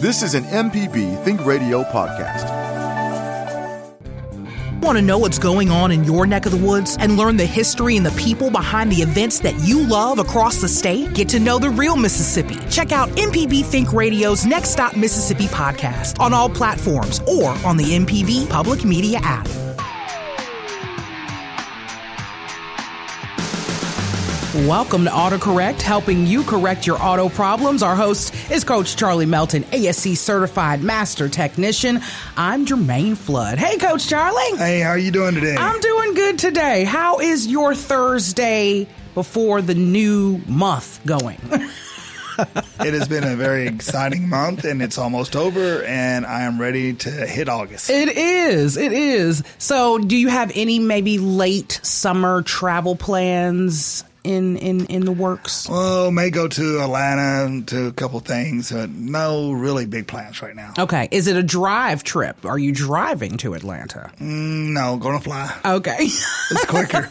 [0.00, 2.48] This is an MPB Think Radio podcast.
[4.80, 7.44] Want to know what's going on in your neck of the woods and learn the
[7.44, 11.12] history and the people behind the events that you love across the state?
[11.12, 12.56] Get to know the real Mississippi.
[12.70, 17.84] Check out MPB Think Radio's Next Stop Mississippi podcast on all platforms or on the
[17.84, 19.46] MPB Public Media app.
[24.66, 27.82] Welcome to AutoCorrect, helping you correct your auto problems.
[27.82, 32.00] Our host is Coach Charlie Melton, ASE certified master technician.
[32.36, 33.56] I'm Jermaine Flood.
[33.56, 34.58] Hey, Coach Charlie.
[34.58, 35.56] Hey, how are you doing today?
[35.56, 36.84] I'm doing good today.
[36.84, 41.40] How is your Thursday before the new month going?
[42.38, 46.92] it has been a very exciting month and it's almost over and I am ready
[46.92, 47.88] to hit August.
[47.88, 48.76] It is.
[48.76, 49.42] It is.
[49.56, 55.68] So, do you have any maybe late summer travel plans in in in the works?
[55.68, 58.70] Well, may go to Atlanta to a couple things.
[58.70, 60.74] but no really big plans right now.
[60.78, 61.08] Okay.
[61.10, 62.44] Is it a drive trip?
[62.44, 64.10] Are you driving to Atlanta?
[64.18, 65.54] Mm, no, gonna fly.
[65.64, 65.96] Okay.
[66.00, 67.08] it's quicker.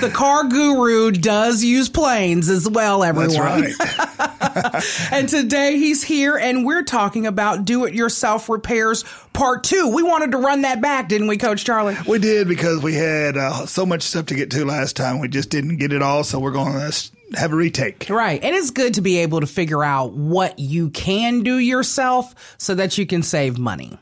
[0.00, 3.64] the car guru does use planes as well, everyone.
[3.74, 4.84] That's right.
[5.12, 9.88] and today he's here and we're talking about do it yourself repairs part two.
[9.94, 11.96] We wanted to run that back, didn't we, Coach Charlie?
[12.08, 15.20] We did because we had uh, so much stuff to get to last time.
[15.20, 18.06] We just didn't get it all, so we're going to have a retake.
[18.08, 18.42] Right.
[18.42, 22.74] And it's good to be able to figure out what you can do yourself so
[22.74, 23.98] that you can save money.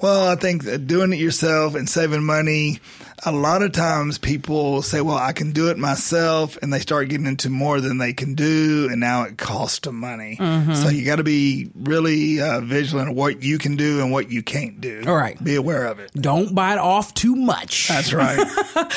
[0.00, 2.78] Well, I think doing it yourself and saving money
[3.26, 6.58] a lot of times people say, well, I can do it myself.
[6.60, 8.88] And they start getting into more than they can do.
[8.90, 10.36] And now it costs them money.
[10.38, 10.74] Mm-hmm.
[10.74, 14.30] So you got to be really uh, vigilant of what you can do and what
[14.30, 15.04] you can't do.
[15.06, 15.42] All right.
[15.42, 16.12] Be aware of it.
[16.12, 17.88] Don't bite off too much.
[17.88, 18.38] That's right.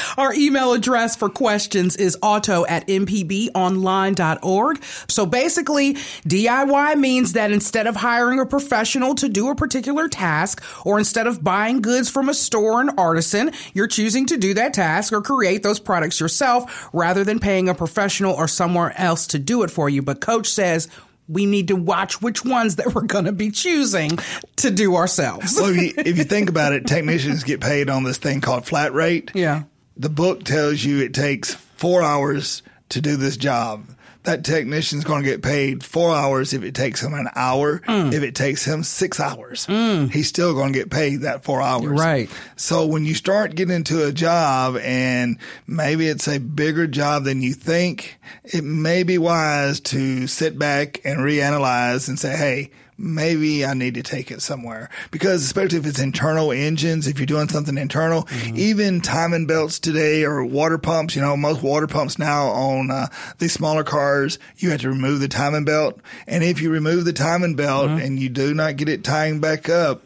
[0.18, 4.84] Our email address for questions is auto at mpbonline.org.
[5.08, 10.64] So basically, DIY means that instead of hiring a professional to do a particular task
[10.86, 14.38] or instead of buying goods from a store or an artisan, you're choosing choosing to
[14.38, 18.94] do that task or create those products yourself rather than paying a professional or somewhere
[18.98, 20.02] else to do it for you.
[20.02, 20.88] But coach says
[21.28, 24.18] we need to watch which ones that we're going to be choosing
[24.58, 25.56] to do ourselves.
[25.56, 28.66] Well, if you, if you think about it, technicians get paid on this thing called
[28.66, 29.32] flat rate.
[29.36, 29.64] Yeah.
[29.98, 33.86] The book tells you it takes four hours to do this job
[34.28, 37.80] that technician's going to get paid four hours if it takes him an hour.
[37.80, 38.12] Mm.
[38.12, 40.12] If it takes him six hours, mm.
[40.12, 41.98] he's still going to get paid that four hours.
[42.00, 42.30] Right.
[42.58, 47.42] So when you start getting into a job and maybe it's a bigger job than
[47.42, 53.66] you think, it may be wise to sit back and reanalyze and say, Hey, maybe
[53.66, 57.50] I need to take it somewhere because especially if it's internal engines, if you're doing
[57.50, 58.58] something internal, mm-hmm.
[58.58, 63.08] even timing belts today or water pumps, you know, most water pumps now on uh,
[63.38, 66.00] these smaller cars, you have to remove the timing belt.
[66.28, 68.00] And if you remove the timing belt mm-hmm.
[68.00, 70.02] and you do not get it tying back up,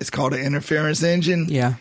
[0.00, 1.46] it's called an interference engine.
[1.48, 1.74] Yeah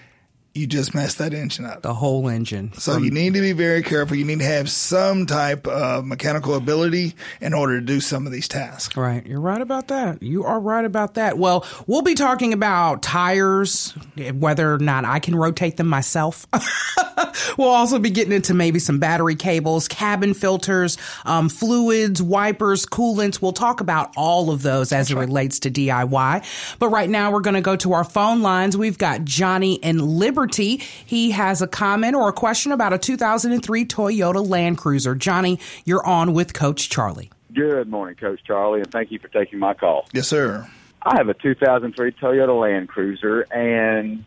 [0.54, 1.82] you just mess that engine up.
[1.82, 2.74] The whole engine.
[2.74, 4.18] So From, you need to be very careful.
[4.18, 8.34] You need to have some type of mechanical ability in order to do some of
[8.34, 8.98] these tasks.
[8.98, 9.26] Right.
[9.26, 10.22] You're right about that.
[10.22, 11.38] You are right about that.
[11.38, 13.94] Well, we'll be talking about tires,
[14.34, 16.46] whether or not I can rotate them myself.
[17.58, 23.42] we'll also be getting into maybe some battery cables, cabin filters, um, fluids, wipers, coolants.
[23.42, 25.28] We'll talk about all of those as That's it right.
[25.28, 26.76] relates to DIY.
[26.78, 28.76] But right now we're going to go to our phone lines.
[28.76, 30.78] We've got Johnny and Liberty Liberty.
[31.06, 35.14] He has a comment or a question about a 2003 Toyota Land Cruiser.
[35.14, 37.30] Johnny, you're on with Coach Charlie.
[37.54, 40.08] Good morning, Coach Charlie, and thank you for taking my call.
[40.14, 40.68] Yes, sir.
[41.04, 44.24] I have a 2003 Toyota Land Cruiser, and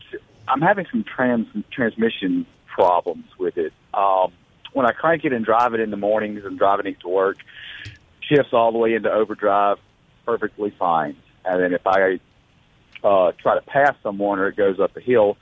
[0.46, 3.72] I'm having some trans transmission problems with it.
[3.92, 4.32] Um,
[4.72, 7.38] when I crank it and drive it in the mornings and drive it to work,
[8.20, 9.78] shifts all the way into overdrive
[10.24, 11.16] perfectly fine.
[11.44, 12.20] And then if I
[13.02, 15.36] uh, try to pass someone or it goes up a hill,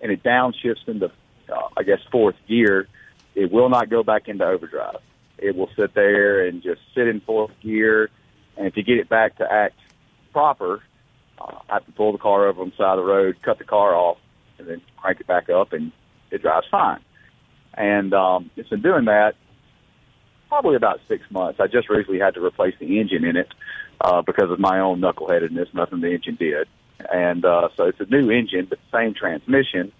[0.00, 2.88] and it downshifts into, uh, I guess, fourth gear,
[3.34, 5.00] it will not go back into overdrive.
[5.38, 8.10] It will sit there and just sit in fourth gear.
[8.56, 9.78] And if you get it back to act
[10.32, 10.82] proper,
[11.40, 13.58] uh, I have to pull the car over on the side of the road, cut
[13.58, 14.18] the car off,
[14.58, 15.92] and then crank it back up, and
[16.30, 17.00] it drives fine.
[17.74, 19.36] And um, it's been doing that
[20.48, 21.60] probably about six months.
[21.60, 23.48] I just recently had to replace the engine in it
[24.00, 25.72] uh, because of my own knuckleheadedness.
[25.74, 26.66] Nothing the engine did
[27.12, 29.92] and uh, so it's a new engine, but same transmission.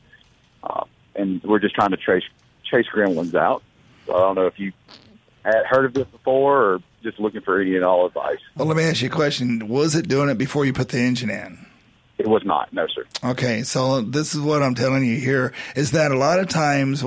[0.63, 0.85] Uh,
[1.15, 2.25] and we're just trying to chase
[2.65, 3.63] chase gremlins out.
[4.07, 4.73] So I don't know if you
[5.45, 8.39] had heard of this before or just looking for any and all advice.
[8.57, 10.99] Well, let me ask you a question: Was it doing it before you put the
[10.99, 11.67] engine in?
[12.19, 13.05] It was not, no, sir.
[13.23, 17.05] Okay, so this is what I'm telling you here is that a lot of times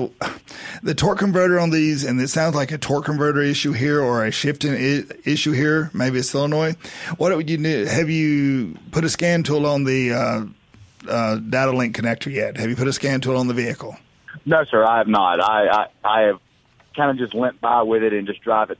[0.82, 4.24] the torque converter on these, and it sounds like a torque converter issue here or
[4.24, 6.76] a shifting I- issue here, maybe a solenoid.
[7.18, 7.84] What would you do?
[7.84, 10.44] Have you put a scan tool on the uh,
[11.06, 12.56] uh, data link connector yet?
[12.56, 13.94] Have you put a scan tool on the vehicle?
[14.46, 15.40] No, sir, I have not.
[15.40, 16.40] I, I, I have
[16.96, 18.78] kind of just went by with it and just drive it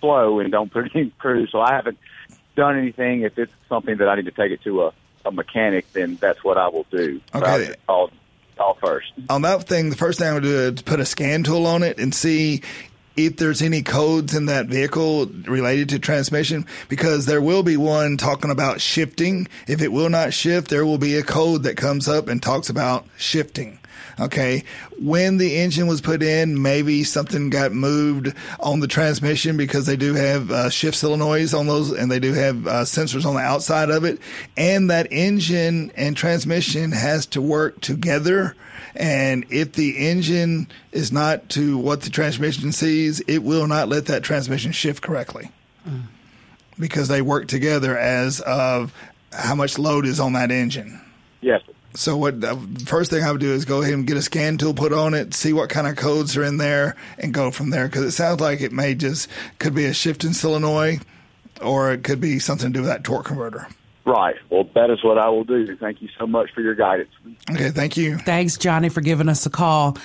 [0.00, 1.50] slow and don't put it in cruise.
[1.52, 1.98] So I haven't
[2.56, 3.22] done anything.
[3.22, 4.92] If it's something that I need to take it to a,
[5.24, 7.20] a mechanic, then that's what I will do.
[7.34, 7.46] Okay.
[7.46, 8.10] I'll just call,
[8.56, 9.12] call first.
[9.28, 11.82] on that thing, the first thing I would do is put a scan tool on
[11.82, 12.62] it and see
[13.16, 18.16] if there's any codes in that vehicle related to transmission because there will be one
[18.16, 19.48] talking about shifting.
[19.66, 22.70] If it will not shift, there will be a code that comes up and talks
[22.70, 23.79] about shifting.
[24.18, 24.64] Okay.
[24.98, 29.96] When the engine was put in, maybe something got moved on the transmission because they
[29.96, 33.40] do have uh, shift solenoids on those and they do have uh, sensors on the
[33.40, 34.20] outside of it.
[34.56, 38.56] And that engine and transmission has to work together.
[38.94, 44.06] And if the engine is not to what the transmission sees, it will not let
[44.06, 45.50] that transmission shift correctly
[46.78, 48.92] because they work together as of
[49.32, 51.00] how much load is on that engine.
[51.40, 51.62] Yes.
[51.94, 52.56] So what the
[52.86, 55.14] first thing I would do is go ahead and get a scan tool put on
[55.14, 57.86] it, see what kind of codes are in there, and go from there.
[57.86, 59.28] Because it sounds like it may just
[59.58, 61.00] could be a shift in solenoid,
[61.60, 63.66] or it could be something to do with that torque converter.
[64.04, 64.36] Right.
[64.48, 65.76] Well, that is what I will do.
[65.76, 67.10] Thank you so much for your guidance.
[67.50, 68.18] Okay, thank you.
[68.18, 69.98] Thanks, Johnny, for giving us a call.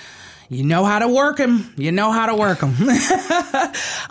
[0.48, 1.72] You know how to work them.
[1.76, 2.74] You know how to work them.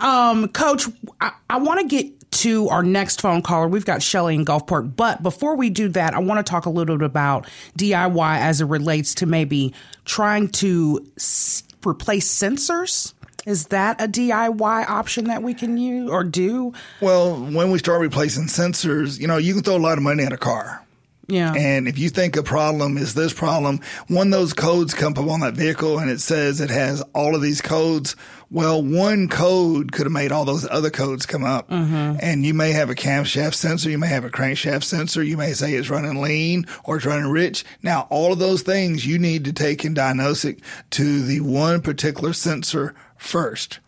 [0.00, 0.86] um, Coach,
[1.20, 3.68] I, I want to get to our next phone caller.
[3.68, 4.94] We've got Shelly in Gulfport.
[4.96, 7.46] But before we do that, I want to talk a little bit about
[7.78, 9.72] DIY as it relates to maybe
[10.04, 13.12] trying to s- replace sensors.
[13.46, 16.72] Is that a DIY option that we can use or do?
[17.00, 20.24] Well, when we start replacing sensors, you know, you can throw a lot of money
[20.24, 20.82] at a car.
[21.28, 21.52] Yeah.
[21.54, 25.40] And if you think a problem is this problem, when those codes come up on
[25.40, 28.14] that vehicle and it says it has all of these codes,
[28.50, 31.68] well, one code could have made all those other codes come up.
[31.68, 32.18] Mm-hmm.
[32.20, 35.52] And you may have a camshaft sensor, you may have a crankshaft sensor, you may
[35.52, 37.64] say it's running lean or it's running rich.
[37.82, 42.32] Now, all of those things you need to take and diagnostic to the one particular
[42.32, 43.80] sensor first.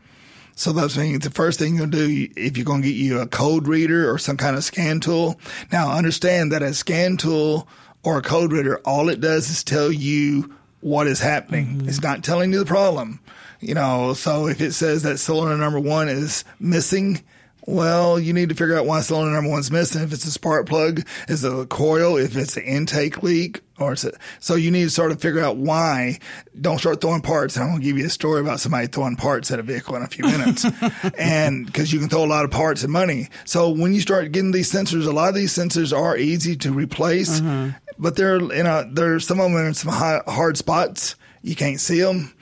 [0.58, 3.28] So that's means the first thing you'll do if you're going to get you a
[3.28, 5.38] code reader or some kind of scan tool.
[5.70, 7.68] Now understand that a scan tool
[8.02, 11.66] or a code reader, all it does is tell you what is happening.
[11.66, 11.88] Mm-hmm.
[11.88, 13.20] It's not telling you the problem.
[13.60, 17.22] You know, so if it says that cylinder number one is missing,
[17.68, 20.00] well, you need to figure out why cylinder number one's missing.
[20.00, 22.16] If it's a spark plug, is it a coil?
[22.16, 25.42] If it's an intake leak, or is it, so you need to sort of figure
[25.42, 26.18] out why.
[26.58, 27.56] Don't start throwing parts.
[27.56, 29.96] And I'm going to give you a story about somebody throwing parts at a vehicle
[29.96, 30.64] in a few minutes.
[31.18, 33.28] and because you can throw a lot of parts and money.
[33.44, 36.72] So when you start getting these sensors, a lot of these sensors are easy to
[36.72, 37.78] replace, uh-huh.
[37.98, 41.16] but they're, you know, there's some of them are in some high, hard spots.
[41.42, 42.32] You can't see them.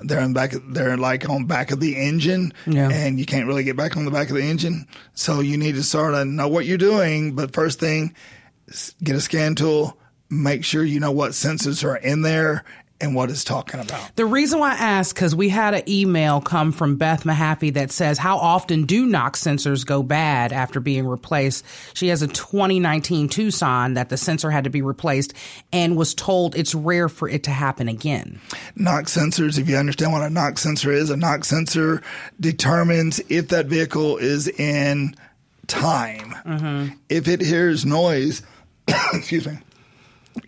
[0.00, 0.54] They're in back.
[0.68, 2.90] They're like on back of the engine, Yeah.
[2.90, 4.86] and you can't really get back on the back of the engine.
[5.14, 7.32] So you need to sort of know what you're doing.
[7.34, 8.14] But first thing,
[9.02, 9.98] get a scan tool.
[10.28, 12.64] Make sure you know what sensors are in there
[13.00, 14.16] and what it's talking about.
[14.16, 17.92] The reason why I asked because we had an email come from Beth Mahaffey that
[17.92, 21.64] says, "How often do knock sensors go bad after being replaced?"
[21.94, 25.34] She has a 2019 Tucson that the sensor had to be replaced
[25.72, 28.40] and was told it's rare for it to happen again.
[28.74, 32.02] knock sensors, if you understand what a knock sensor is, a knock sensor
[32.40, 35.14] determines if that vehicle is in
[35.66, 36.34] time.
[36.46, 36.94] Mm-hmm.
[37.08, 38.42] If it hears noise,
[39.12, 39.58] excuse me,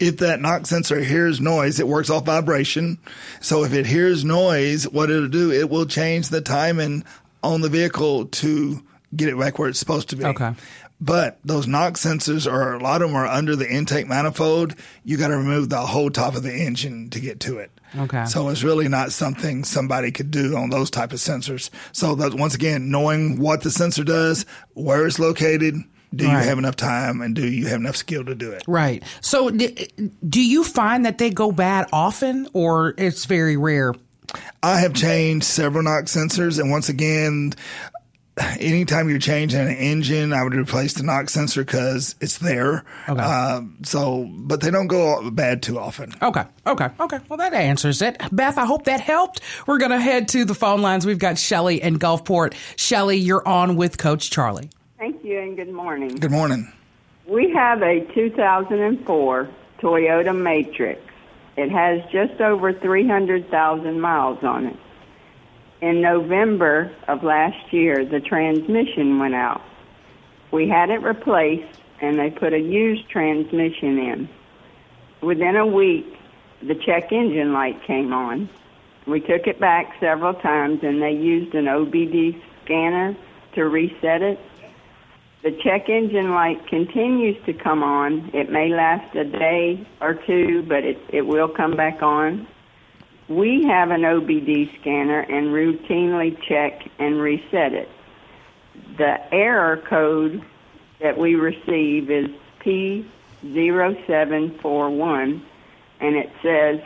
[0.01, 2.99] if that knock sensor hears noise, it works off vibration.
[3.41, 7.05] So if it hears noise, what it'll do, it will change the timing
[7.43, 8.83] on the vehicle to
[9.15, 10.25] get it back where it's supposed to be.
[10.25, 10.53] Okay.
[11.01, 14.75] But those knock sensors are a lot of them are under the intake manifold.
[15.05, 17.71] You got to remove the whole top of the engine to get to it.
[17.97, 18.25] Okay.
[18.25, 21.71] So it's really not something somebody could do on those type of sensors.
[21.93, 25.77] So that once again, knowing what the sensor does, where it's located,
[26.15, 28.63] do you have enough time and do you have enough skill to do it?
[28.67, 29.03] Right.
[29.21, 29.89] So, d-
[30.29, 33.95] do you find that they go bad often, or it's very rare?
[34.63, 37.53] I have changed several knock sensors, and once again,
[38.61, 42.85] anytime you're changing an engine, I would replace the knock sensor because it's there.
[43.09, 43.21] Okay.
[43.23, 46.13] Uh, so, but they don't go bad too often.
[46.23, 46.45] Okay.
[46.67, 46.89] Okay.
[47.01, 47.19] Okay.
[47.29, 48.17] Well, that answers it.
[48.31, 49.41] Beth, I hope that helped.
[49.67, 51.07] We're going to head to the phone lines.
[51.07, 52.55] We've got Shelly in Gulfport.
[52.77, 54.71] Shelly, you're on with Coach Charlie.
[54.99, 56.17] Thank you and good morning.
[56.17, 56.73] Good morning.
[57.25, 59.49] We have a 2004
[59.81, 61.01] Toyota Matrix.
[61.57, 64.77] It has just over 300,000 miles on it.
[65.81, 69.63] In November of last year, the transmission went out.
[70.51, 74.29] We had it replaced and they put a used transmission in.
[75.23, 76.13] Within a week,
[76.61, 78.51] the check engine light came on.
[79.07, 83.17] We took it back several times and they used an OBD scanner
[83.55, 84.41] to reset it.
[85.43, 88.31] The check engine light continues to come on.
[88.35, 92.49] It may last a day or two, but it, it will come back on.
[93.29, 97.89] We have an OBD scanner and routinely check and reset it.
[98.97, 100.43] The error code
[101.01, 102.29] that we receive is
[102.61, 105.41] P0741
[106.01, 106.81] and it says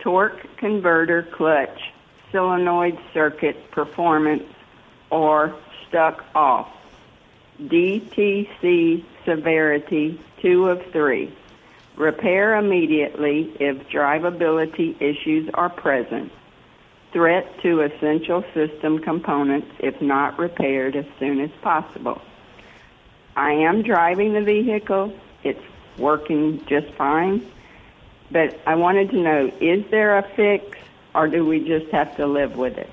[0.00, 1.92] torque converter clutch
[2.32, 4.42] solenoid circuit performance
[5.10, 5.54] or
[5.88, 6.75] stuck off.
[7.60, 11.32] DTC severity 2 of 3.
[11.96, 16.30] Repair immediately if drivability issues are present.
[17.12, 22.20] Threat to essential system components if not repaired as soon as possible.
[23.34, 25.14] I am driving the vehicle.
[25.42, 25.62] It's
[25.96, 27.50] working just fine.
[28.30, 30.78] But I wanted to know is there a fix
[31.14, 32.90] or do we just have to live with it?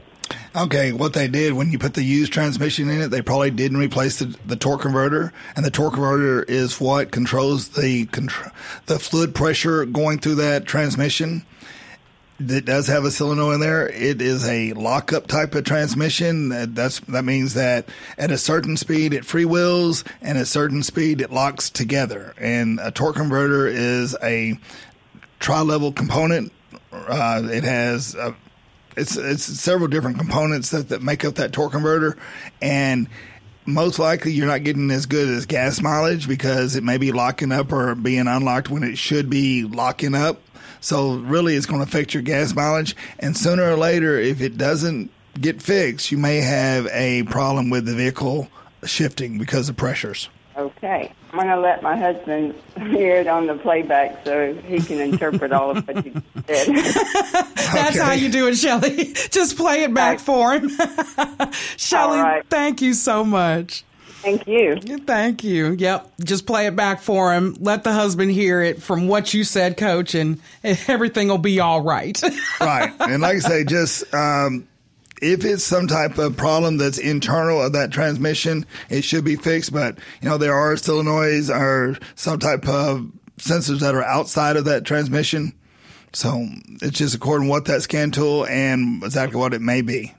[0.55, 3.77] Okay, what they did when you put the used transmission in it, they probably didn't
[3.77, 8.07] replace the, the torque converter, and the torque converter is what controls the
[8.85, 11.43] the fluid pressure going through that transmission.
[12.39, 13.89] It does have a solenoid in there.
[13.89, 16.49] It is a lockup type of transmission.
[16.75, 21.19] That's that means that at a certain speed it freewheels, and at a certain speed
[21.21, 22.35] it locks together.
[22.37, 24.59] And a torque converter is a
[25.39, 26.51] tri-level component.
[26.91, 28.35] Uh, it has a
[28.95, 32.17] it's it's several different components that, that make up that torque converter,
[32.61, 33.07] and
[33.65, 37.51] most likely you're not getting as good as gas mileage because it may be locking
[37.51, 40.41] up or being unlocked when it should be locking up.
[40.81, 44.57] So really, it's going to affect your gas mileage, and sooner or later, if it
[44.57, 48.49] doesn't get fixed, you may have a problem with the vehicle
[48.85, 50.29] shifting because of pressures.
[50.55, 51.11] Okay.
[51.31, 55.51] I'm going to let my husband hear it on the playback so he can interpret
[55.51, 56.13] all of what you
[56.47, 56.67] said.
[56.75, 57.99] That's okay.
[57.99, 59.13] how you do it, Shelly.
[59.31, 60.69] Just play it back for him.
[61.77, 62.43] Shelly, right.
[62.49, 63.83] thank you so much.
[64.23, 64.77] Thank you.
[64.77, 65.71] Thank you.
[65.73, 66.13] Yep.
[66.23, 67.57] Just play it back for him.
[67.59, 71.81] Let the husband hear it from what you said, coach, and everything will be all
[71.81, 72.21] right.
[72.61, 72.93] right.
[73.01, 74.65] And like I say, just um,
[75.23, 79.71] if it's some type of problem that's internal of that transmission, it should be fixed.
[79.71, 84.65] But, you know, there are solenoids or some type of sensors that are outside of
[84.65, 85.53] that transmission.
[86.11, 86.45] So
[86.81, 90.13] it's just according to what that scan tool and exactly what it may be.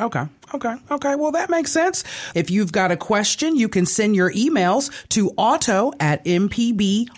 [0.00, 0.26] Okay.
[0.52, 0.74] Okay.
[0.90, 1.14] Okay.
[1.14, 2.02] Well, that makes sense.
[2.34, 7.10] If you've got a question, you can send your emails to auto at mpbonline.org.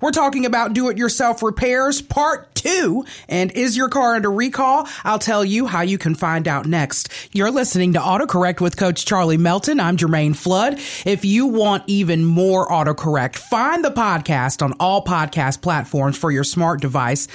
[0.00, 3.06] We're talking about do it yourself repairs part two.
[3.28, 4.86] And is your car under recall?
[5.04, 7.08] I'll tell you how you can find out next.
[7.32, 9.80] You're listening to AutoCorrect with Coach Charlie Melton.
[9.80, 10.74] I'm Jermaine Flood.
[11.06, 16.44] If you want even more AutoCorrect, find the podcast on all podcast platforms for your
[16.44, 17.26] smart device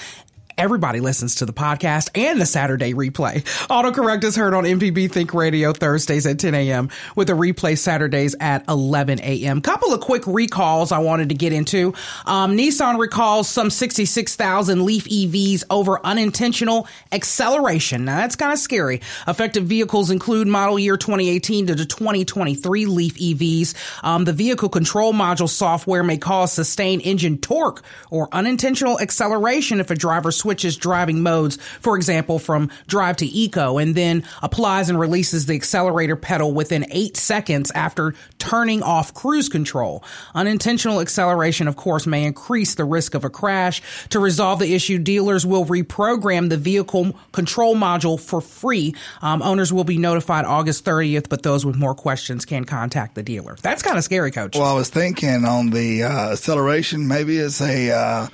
[0.58, 3.44] Everybody listens to the podcast and the Saturday replay.
[3.68, 6.90] Autocorrect is heard on MPB Think Radio Thursdays at 10 a.m.
[7.14, 9.60] with a replay Saturdays at 11 a.m.
[9.60, 11.94] Couple of quick recalls I wanted to get into.
[12.26, 18.06] Um, Nissan recalls some 66,000 Leaf EVs over unintentional acceleration.
[18.06, 19.02] Now that's kind of scary.
[19.28, 23.74] Affected vehicles include model year 2018 to the 2023 Leaf EVs.
[24.06, 29.92] Um, the vehicle control module software may cause sustained engine torque or unintentional acceleration if
[29.92, 35.00] a driver switches driving modes, for example, from drive to eco, and then applies and
[35.00, 40.04] releases the accelerator pedal within eight seconds after turning off cruise control.
[40.36, 43.82] Unintentional acceleration, of course, may increase the risk of a crash.
[44.10, 48.94] To resolve the issue, dealers will reprogram the vehicle control module for free.
[49.24, 53.24] Um, owners will be notified August 30th, but those with more questions can contact the
[53.24, 53.58] dealer.
[53.64, 54.56] That's kind of scary, coach.
[54.56, 58.28] Well, I was thinking on the uh, acceleration, maybe it's a uh,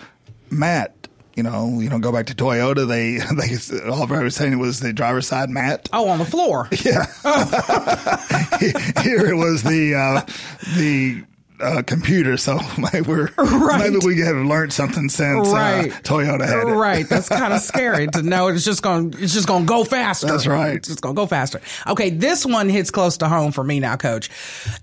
[0.50, 1.01] mat
[1.36, 2.88] you know, you know, go back to Toyota.
[2.88, 3.18] They,
[3.80, 5.90] they, all I was saying it was the driver's side mat.
[5.94, 6.68] Oh, on the floor.
[6.84, 7.06] Yeah.
[9.04, 10.22] Here it was the, uh,
[10.76, 11.24] the
[11.62, 13.92] uh, computer, so maybe we're right.
[13.92, 15.92] maybe we have learned something since uh, right.
[15.92, 16.72] uh, Toyota had it.
[16.72, 19.84] Right, that's kind of scary to know it's just going it's just going to go
[19.84, 20.28] faster.
[20.28, 20.76] That's right.
[20.76, 21.62] It's just going to go faster.
[21.88, 24.30] Okay, this one hits close to home for me now, Coach,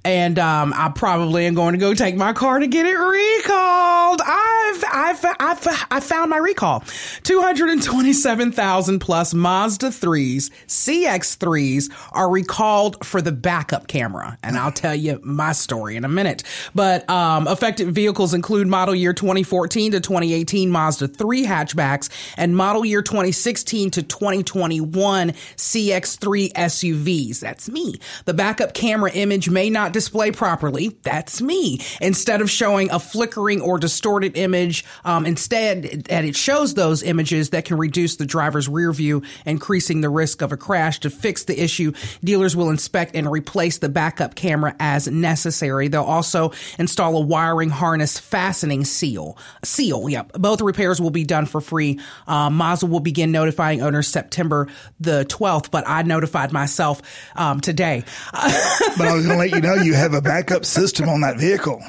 [0.04, 4.20] and um, I probably am going to go take my car to get it recalled.
[4.24, 6.84] I've I've I've I found my recall.
[7.22, 13.32] Two hundred and twenty seven thousand plus Mazda threes, CX threes are recalled for the
[13.32, 16.42] backup camera, and I'll tell you my story in a minute.
[16.74, 22.84] But um, affected vehicles include model year 2014 to 2018 Mazda 3 hatchbacks and model
[22.84, 27.40] year 2016 to 2021 CX3 SUVs.
[27.40, 27.96] That's me.
[28.24, 30.96] The backup camera image may not display properly.
[31.02, 31.80] That's me.
[32.00, 37.50] Instead of showing a flickering or distorted image, um, instead, that it shows those images
[37.50, 41.00] that can reduce the driver's rear view, increasing the risk of a crash.
[41.00, 45.88] To fix the issue, dealers will inspect and replace the backup camera as necessary.
[45.88, 49.36] They'll also install a wiring harness fastening seal.
[49.64, 50.32] Seal, yep.
[50.32, 52.00] Both repairs will be done for free.
[52.26, 54.68] Um, Mazda will begin notifying owners September
[55.00, 57.02] the 12th, but I notified myself
[57.36, 58.04] um, today.
[58.98, 61.38] But I was going to let you know you have a backup system on that
[61.38, 61.80] vehicle.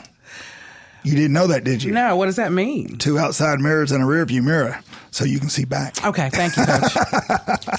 [1.04, 1.92] You didn't know that, did you?
[1.94, 2.98] no, what does that mean?
[2.98, 4.80] Two outside mirrors and a rear view mirror,
[5.12, 6.06] so you can see back.
[6.06, 6.96] Okay, thank you, Coach.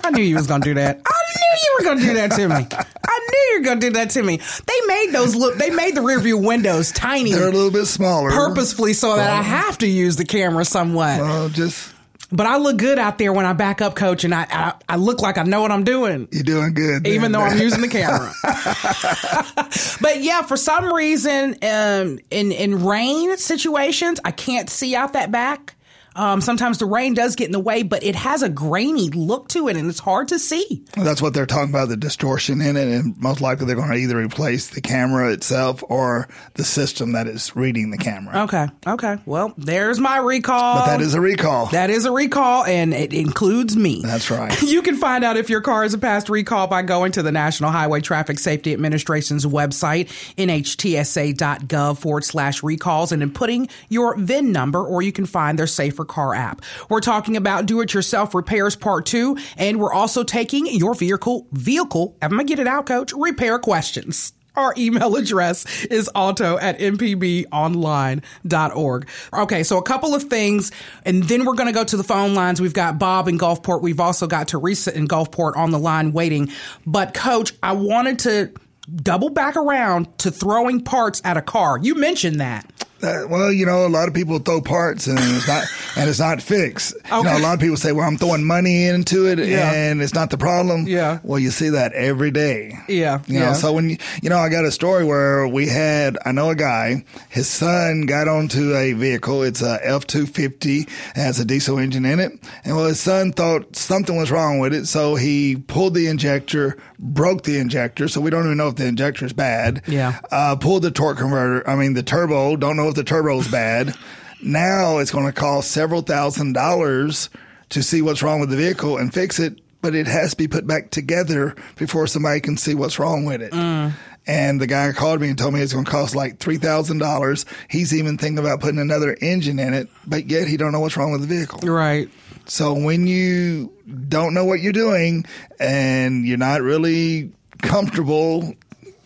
[0.03, 1.01] I knew you was gonna do that.
[1.05, 2.67] I knew you were gonna do that to me.
[3.07, 4.37] I knew you were gonna do that to me.
[4.39, 5.57] They made those look.
[5.59, 8.31] They made the rear view windows tiny, They're a little bit smaller.
[8.31, 11.21] purposefully, so that I have to use the camera somewhat.
[11.21, 11.93] Well, just
[12.33, 14.97] But I look good out there when I back up, Coach, and I I, I
[14.97, 16.29] look like I know what I'm doing.
[16.31, 17.07] you're doing good.
[17.07, 17.33] even man.
[17.33, 18.33] though I'm using the camera.
[20.01, 25.31] but yeah, for some reason, um, in in rain situations, I can't see out that
[25.33, 25.75] back.
[26.17, 29.49] Um, sometimes the rain does get in the way, but it has a grainy look
[29.49, 30.85] to it, and it's hard to see.
[30.97, 33.97] That's what they're talking about the distortion in it, and most likely they're going to
[33.97, 38.43] either replace the camera itself or the system that is reading the camera.
[38.43, 39.19] Okay, okay.
[39.27, 40.81] Well, there's my recall.
[40.81, 41.67] But that is a recall.
[41.67, 44.03] That is a recall, and it includes me.
[44.03, 44.51] That's right.
[44.71, 47.33] You can find out if your car is a past recall by going to the
[47.33, 54.53] National Highway Traffic Safety Administration's website, nhtsa.gov forward slash recalls, and then putting your VIN
[54.53, 56.63] number, or you can find their Safer Car app.
[56.89, 61.47] We're talking about do it yourself repairs part two, and we're also taking your vehicle,
[61.53, 64.33] vehicle, I'm to get it out, coach, repair questions.
[64.57, 69.09] Our email address is auto at mpbonline.org.
[69.33, 70.73] Okay, so a couple of things,
[71.05, 72.61] and then we're going to go to the phone lines.
[72.61, 73.83] We've got Bob in Gulfport.
[73.83, 76.51] We've also got Teresa in Gulfport on the line waiting.
[76.87, 78.53] But, Coach, I wanted to
[78.95, 81.79] double back around to throwing parts at a car.
[81.81, 82.71] You mentioned that.
[83.03, 85.65] Uh, well, you know, a lot of people throw parts and it's not
[85.97, 86.95] and it's not fixed.
[87.11, 89.73] You know, a lot of people say, "Well, I'm throwing money into it Yeah.
[89.73, 91.19] and it's not the problem." Yeah.
[91.23, 92.75] Well, you see that every day.
[92.89, 96.19] Yeah, You know, so when you, you know, I got a story where we had,
[96.25, 99.43] I know a guy, his son got onto a vehicle.
[99.43, 102.33] It's a F two fifty, has a diesel engine in it,
[102.65, 106.77] and well, his son thought something was wrong with it, so he pulled the injector,
[106.99, 109.83] broke the injector, so we don't even know if the injector is bad.
[109.87, 110.21] Yeah.
[110.31, 111.69] Uh, pulled the torque converter.
[111.69, 112.57] I mean, the turbo.
[112.57, 113.95] Don't know if the turbo's bad.
[114.43, 117.31] Now it's going to cost several thousand dollars
[117.71, 120.49] to see what's wrong with the vehicle and fix it, but it has to be
[120.49, 123.53] put back together before somebody can see what's wrong with it.
[123.53, 123.93] Mm.
[124.27, 126.99] And the guy called me and told me it's going to cost like three thousand
[126.99, 127.47] dollars.
[127.69, 130.97] He's even thinking about putting another engine in it, but yet he don't know what's
[130.97, 131.61] wrong with the vehicle.
[131.61, 132.09] Right.
[132.47, 133.73] So when you
[134.09, 135.25] don't know what you're doing
[135.59, 138.55] and you're not really comfortable,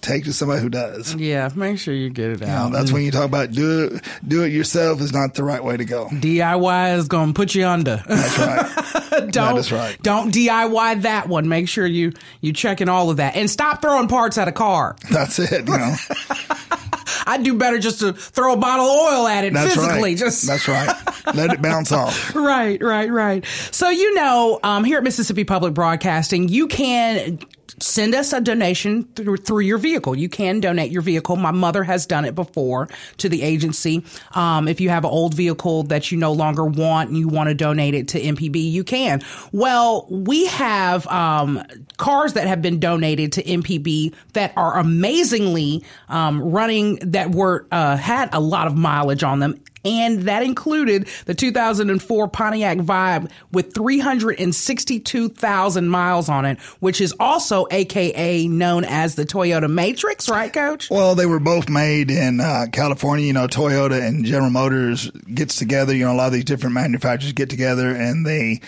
[0.05, 1.15] take to somebody who does.
[1.15, 2.73] Yeah, make sure you get it You know, out.
[2.73, 5.77] that's when you talk about do it, do it yourself is not the right way
[5.77, 6.07] to go.
[6.09, 8.03] DIY is going to put you under.
[8.07, 9.31] That's right.
[9.33, 10.01] don't is right.
[10.03, 11.49] don't DIY that one.
[11.49, 14.97] Make sure you you checking all of that and stop throwing parts at a car.
[15.11, 15.67] That's it.
[15.67, 15.95] You know,
[17.27, 20.11] I'd do better just to throw a bottle of oil at it that's physically.
[20.11, 20.17] right.
[20.19, 20.95] Just That's right.
[21.35, 22.35] Let it bounce off.
[22.35, 23.45] right, right, right.
[23.71, 27.39] So you know, um, here at Mississippi Public Broadcasting, you can
[27.81, 30.17] send us a donation through through your vehicle.
[30.17, 31.37] You can donate your vehicle.
[31.37, 34.05] My mother has done it before to the agency.
[34.35, 37.49] Um, if you have an old vehicle that you no longer want and you want
[37.49, 39.23] to donate it to MPB, you can.
[39.53, 41.63] Well, we have um,
[41.97, 47.97] cars that have been donated to MPB that are amazingly um, running that were uh,
[47.97, 53.75] had a lot of mileage on them and that included the 2004 Pontiac Vibe with
[53.75, 60.91] 362,000 miles on it, which is also AKA known as the Toyota Matrix, right, Coach?
[60.91, 63.27] Well, they were both made in uh, California.
[63.27, 65.95] You know, Toyota and General Motors gets together.
[65.95, 68.61] You know, a lot of these different manufacturers get together and they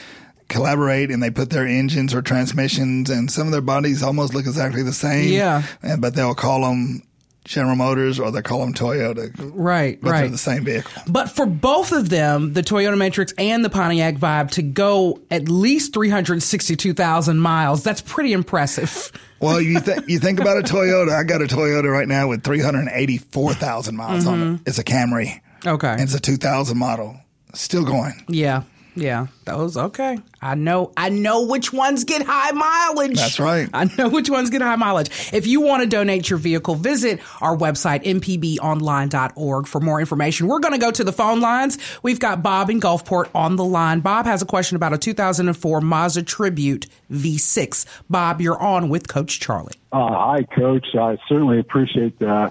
[0.48, 4.46] collaborate and they put their engines or transmissions and some of their bodies almost look
[4.46, 5.33] exactly the same.
[5.33, 5.62] Yeah.
[5.83, 7.02] And, but they'll call them
[7.47, 9.31] General Motors or they call them Toyota.
[9.55, 11.03] Right, But they're the same vehicle.
[11.07, 15.49] But for both of them, the Toyota Matrix and the Pontiac Vibe, to go at
[15.49, 19.13] least 362,000 miles, that's pretty impressive.
[19.41, 21.15] Well, you think you think about a Toyota.
[21.15, 24.45] I got a Toyota right now with 384,000 miles on it.
[24.45, 24.63] Mm-hmm.
[24.67, 25.41] It's a Camry.
[25.65, 25.89] Okay.
[25.93, 27.17] And it's a 2000 model.
[27.55, 28.25] Still going.
[28.29, 28.63] Yeah.
[28.97, 30.19] Yeah, those okay.
[30.41, 33.19] I know I know which ones get high mileage.
[33.19, 33.69] That's right.
[33.75, 35.11] I know which ones get high mileage.
[35.35, 40.47] If you want to donate your vehicle, visit our website mpbonline.org for more information.
[40.47, 41.79] We're going to go to the phone lines.
[42.03, 44.01] We've got Bob in Gulfport on the line.
[44.01, 47.85] Bob has a question about a 2004 Mazda Tribute V6.
[48.09, 49.75] Bob, you're on with Coach Charlie.
[49.93, 50.87] Uh, hi, Coach.
[50.95, 52.51] I certainly appreciate uh,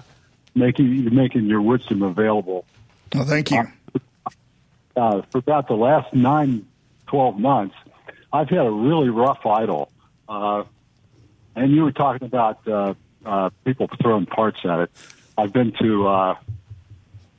[0.54, 2.64] making making your wisdom available.
[3.14, 3.58] Well, thank you.
[3.58, 3.66] Uh,
[4.96, 6.66] for about the last nine,
[7.06, 7.76] 12 months,
[8.32, 9.90] I've had a really rough idle.
[10.28, 10.64] Uh,
[11.54, 14.90] and you were talking about uh, uh, people throwing parts at it.
[15.38, 16.34] I've been to uh,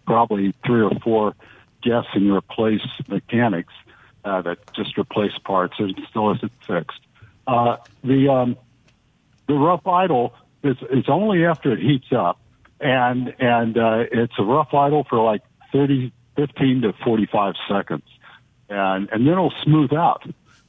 [0.06, 1.36] probably three or four
[1.82, 3.74] guess and replace mechanics
[4.26, 7.00] uh, that just replace parts and still isn't fixed.
[7.46, 8.58] Uh, the um,
[9.48, 12.39] the rough idle is it's only after it heats up,
[12.80, 15.41] and and uh, it's a rough idle for like
[15.72, 18.04] 30, 15 to 45 seconds.
[18.69, 20.23] And, and then it'll smooth out.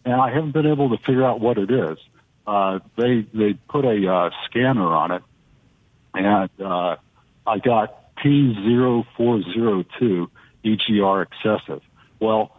[0.05, 1.99] And I haven't been able to figure out what it is.
[2.47, 5.23] Uh, they, they put a, uh, scanner on it
[6.15, 6.97] and, uh,
[7.47, 10.29] I got P0402
[10.65, 11.83] EGR excessive.
[12.21, 12.57] Well,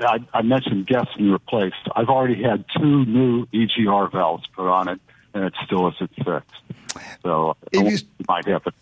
[0.00, 1.74] I, I mentioned guess and replace.
[1.94, 5.00] I've already had two new EGR valves put on it
[5.34, 7.02] and it still isn't fixed.
[7.22, 8.72] So If you- it might happen.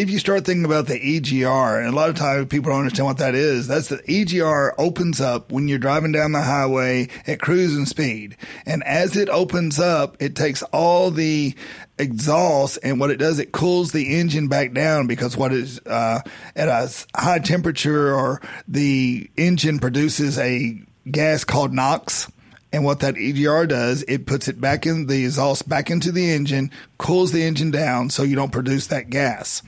[0.00, 3.06] If you start thinking about the EGR, and a lot of times people don't understand
[3.06, 7.40] what that is, that's the EGR opens up when you're driving down the highway at
[7.40, 8.36] cruising speed.
[8.64, 11.54] And as it opens up, it takes all the
[11.98, 16.20] exhaust and what it does, it cools the engine back down because what is, uh,
[16.54, 20.80] at a high temperature or the engine produces a
[21.10, 22.30] gas called NOx.
[22.70, 26.30] And what that EGR does, it puts it back in the exhaust back into the
[26.30, 29.62] engine, cools the engine down so you don't produce that gas.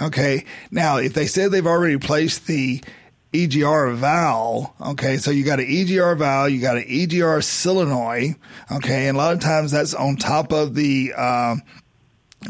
[0.00, 0.44] Okay.
[0.70, 2.82] Now, if they said they've already replaced the
[3.32, 8.36] EGR valve, okay, so you got an EGR valve, you got an EGR solenoid,
[8.70, 11.56] okay, and a lot of times that's on top of the, uh,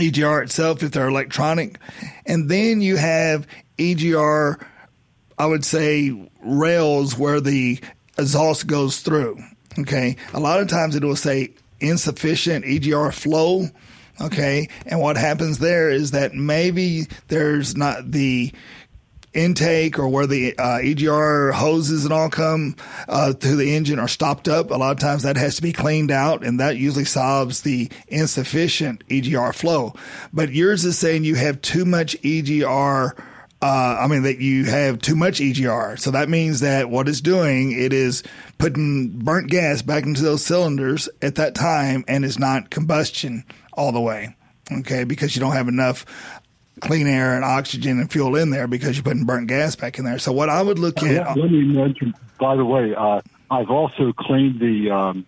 [0.00, 1.78] EGR itself if they're electronic.
[2.26, 3.46] And then you have
[3.78, 4.64] EGR,
[5.38, 7.78] I would say, rails where the
[8.18, 9.38] exhaust goes through.
[9.78, 10.16] Okay.
[10.34, 13.66] A lot of times it will say insufficient EGR flow.
[14.20, 14.68] Okay.
[14.86, 18.52] And what happens there is that maybe there's not the
[19.34, 22.76] intake or where the uh, EGR hoses and all come
[23.08, 24.70] uh, to the engine are stopped up.
[24.70, 27.90] A lot of times that has to be cleaned out, and that usually solves the
[28.08, 29.94] insufficient EGR flow.
[30.32, 33.12] But yours is saying you have too much EGR.
[33.62, 37.20] Uh, I mean that you have too much EGR, so that means that what it's
[37.20, 38.24] doing, it is
[38.58, 43.92] putting burnt gas back into those cylinders at that time, and it's not combustion all
[43.92, 44.34] the way.
[44.70, 46.04] Okay, because you don't have enough
[46.80, 50.04] clean air and oxygen and fuel in there because you're putting burnt gas back in
[50.04, 50.18] there.
[50.18, 53.20] So what I would look at, Yeah, let me mention, by the way, uh,
[53.50, 55.26] I've also cleaned the, um,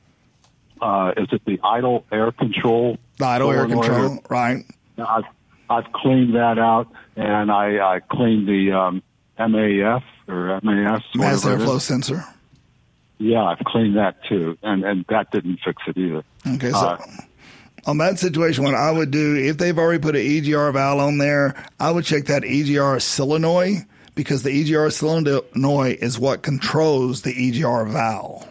[0.81, 2.99] uh, is it the idle air control?
[3.19, 4.65] the idle air control, right?
[4.99, 5.25] I've,
[5.71, 9.03] I've cleaned that out, and I, I cleaned the um,
[9.39, 11.03] MAF or MAS.
[11.15, 12.25] Mass airflow sensor.
[13.19, 16.25] Yeah, I've cleaned that too, and and that didn't fix it either.
[16.47, 16.99] Okay, so Uh,
[17.87, 21.19] on that situation, what I would do if they've already put an EGR valve on
[21.19, 27.33] there, I would check that EGR solenoid because the EGR solenoid is what controls the
[27.33, 28.49] EGR valve.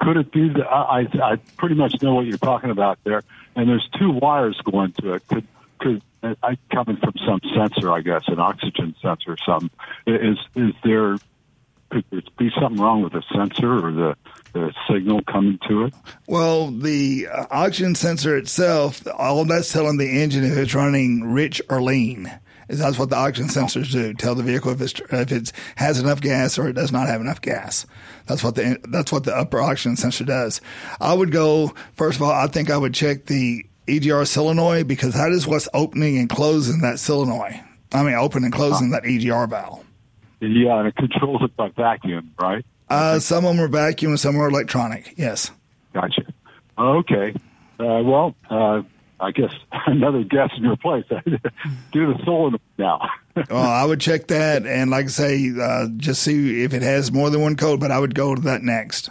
[0.00, 3.22] Could it be that I, I I pretty much know what you're talking about there,
[3.54, 5.28] and there's two wires going to it.
[5.28, 5.46] Could
[5.78, 9.70] could I coming from some sensor, I guess, an oxygen sensor or something?
[10.06, 11.16] Is is there
[11.90, 14.16] could there be something wrong with the sensor or the
[14.52, 15.94] the signal coming to it?
[16.26, 21.62] Well, the uh, oxygen sensor itself, all that's telling the engine if it's running rich
[21.68, 22.30] or lean.
[22.68, 24.14] That's what the oxygen sensors do.
[24.14, 27.20] Tell the vehicle if it's if it has enough gas or it does not have
[27.20, 27.84] enough gas.
[28.26, 30.60] That's what the that's what the upper oxygen sensor does.
[31.00, 32.30] I would go first of all.
[32.30, 36.80] I think I would check the EGR solenoid because that is what's opening and closing
[36.82, 37.60] that solenoid.
[37.92, 39.84] I mean, opening and closing that EGR valve.
[40.40, 42.64] Yeah, and it controls it by vacuum, right?
[42.88, 45.14] Uh, some of them are vacuum and some are electronic.
[45.16, 45.50] Yes.
[45.92, 46.22] Gotcha.
[46.78, 47.34] Okay.
[47.78, 48.82] Uh, well, uh,
[49.20, 49.52] I guess
[49.86, 51.04] another guess in your place.
[51.92, 53.08] Do the solenoid now.
[53.48, 57.10] Well, I would check that, and like I say, uh, just see if it has
[57.12, 57.80] more than one code.
[57.80, 59.08] But I would go to that next.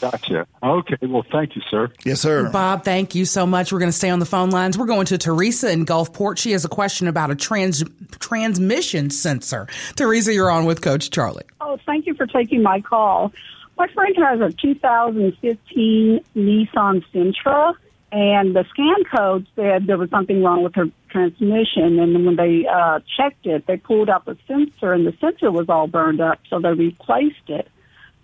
[0.00, 0.46] Gotcha.
[0.62, 0.96] Okay.
[1.02, 1.90] Well, thank you, sir.
[2.04, 2.50] Yes, sir.
[2.50, 3.72] Bob, thank you so much.
[3.72, 4.78] We're going to stay on the phone lines.
[4.78, 6.38] We're going to Teresa in Gulfport.
[6.38, 7.84] She has a question about a trans
[8.18, 9.66] transmission sensor.
[9.96, 11.44] Teresa, you're on with Coach Charlie.
[11.60, 13.32] Oh, thank you for taking my call.
[13.76, 17.74] My friend has a 2015 Nissan Sentra,
[18.10, 22.36] and the scan code said there was something wrong with her transmission, and then when
[22.36, 26.20] they uh, checked it, they pulled out the sensor, and the sensor was all burned
[26.20, 27.68] up, so they replaced it.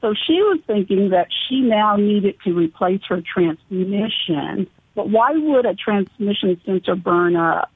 [0.04, 4.66] So she was thinking that she now needed to replace her transmission.
[4.94, 7.70] But why would a transmission sensor burn up?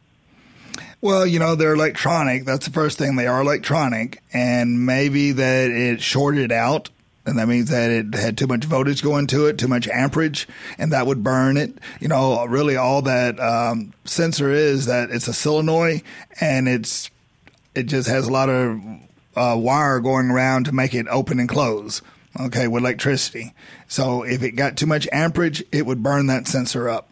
[1.00, 2.44] Well, you know, they're electronic.
[2.44, 3.16] That's the first thing.
[3.16, 4.22] They are electronic.
[4.30, 6.90] And maybe that it shorted out.
[7.24, 10.46] And that means that it had too much voltage going to it, too much amperage,
[10.76, 11.78] and that would burn it.
[11.98, 16.02] You know, really all that um, sensor is that it's a solenoid
[16.42, 17.10] and it's
[17.74, 18.82] it just has a lot of
[19.34, 22.02] uh, wire going around to make it open and close.
[22.40, 23.54] Okay, with electricity.
[23.88, 27.10] So if it got too much amperage, it would burn that sensor up.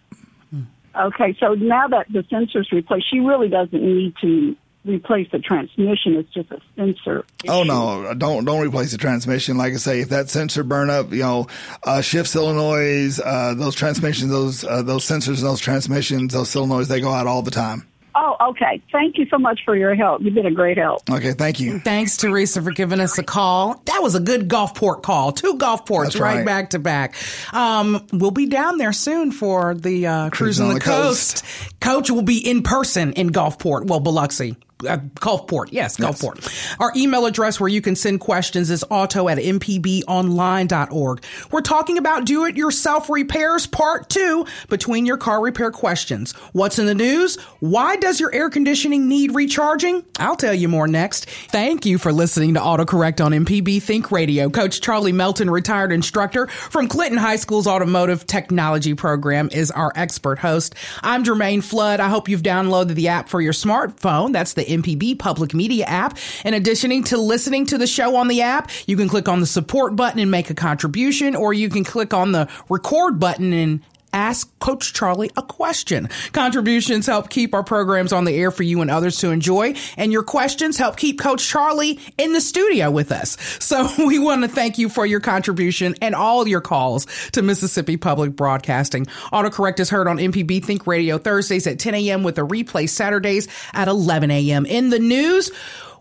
[0.95, 6.15] Okay, so now that the sensor's replaced, she really doesn't need to replace the transmission.
[6.17, 7.25] It's just a sensor.
[7.49, 8.15] Oh no!
[8.15, 9.59] Don't don't replace the transmission.
[9.59, 11.49] Like I say, if that sensor burn up, you know,
[11.83, 17.01] uh, shift solenoids, uh, those transmissions, those uh, those sensors, those transmissions, those solenoids, they
[17.01, 17.87] go out all the time.
[18.19, 18.83] Oh, okay.
[18.91, 20.23] Thank you so much for your help.
[20.23, 21.03] You've been a great help.
[21.11, 21.81] Okay, thank you.
[21.81, 23.83] Thanks, Teresa, for giving us a call.
[23.85, 25.33] That was a good Gulfport call.
[25.33, 26.37] Two Gulfports That's right.
[26.39, 26.47] right.
[26.47, 27.15] back to back.
[27.53, 31.45] Um, we'll be down there soon for the uh, cruise on the, coast.
[31.81, 33.87] Coach will be in person in Gulfport.
[33.87, 34.57] Well, Biloxi.
[34.85, 35.69] Uh, Gulfport.
[35.71, 36.77] Yes, Gulfport.
[36.79, 41.25] Our email address where you can send questions is auto at mpbonline.org.
[41.51, 46.33] We're talking about do it yourself repairs part two between your car repair questions.
[46.53, 47.37] What's in the news?
[47.61, 50.05] Why does your air conditioning need recharging?
[50.19, 51.25] I'll tell you more next.
[51.25, 54.51] Thank you for listening to AutoCorrect on MPB Think Radio.
[54.51, 60.39] Coach Charlie Melton, retired instructor from Clinton High School's Automotive Technology Program, is our expert
[60.39, 60.75] host.
[61.03, 61.99] I'm Jermaine Flood.
[61.99, 64.35] I hope you've downloaded the app for your smartphone.
[64.35, 66.19] That's the MPB Public Media app.
[66.45, 69.47] In addition to listening to the show on the app, you can click on the
[69.47, 73.81] support button and make a contribution, or you can click on the record button and
[74.13, 76.09] ask Coach Charlie a question.
[76.33, 80.13] Contributions help keep our programs on the air for you and others to enjoy, and
[80.13, 83.37] your questions help keep Coach Charlie in the studio with us.
[83.61, 87.97] So we want to thank you for your contribution and all your calls to Mississippi
[87.97, 89.07] Public Broadcasting.
[89.33, 92.23] Autocorrect is heard on MPB Think Radio Thursdays at 10 a.m.
[92.23, 94.67] with a replay Saturdays at 11 a.m.
[94.67, 95.51] In the news,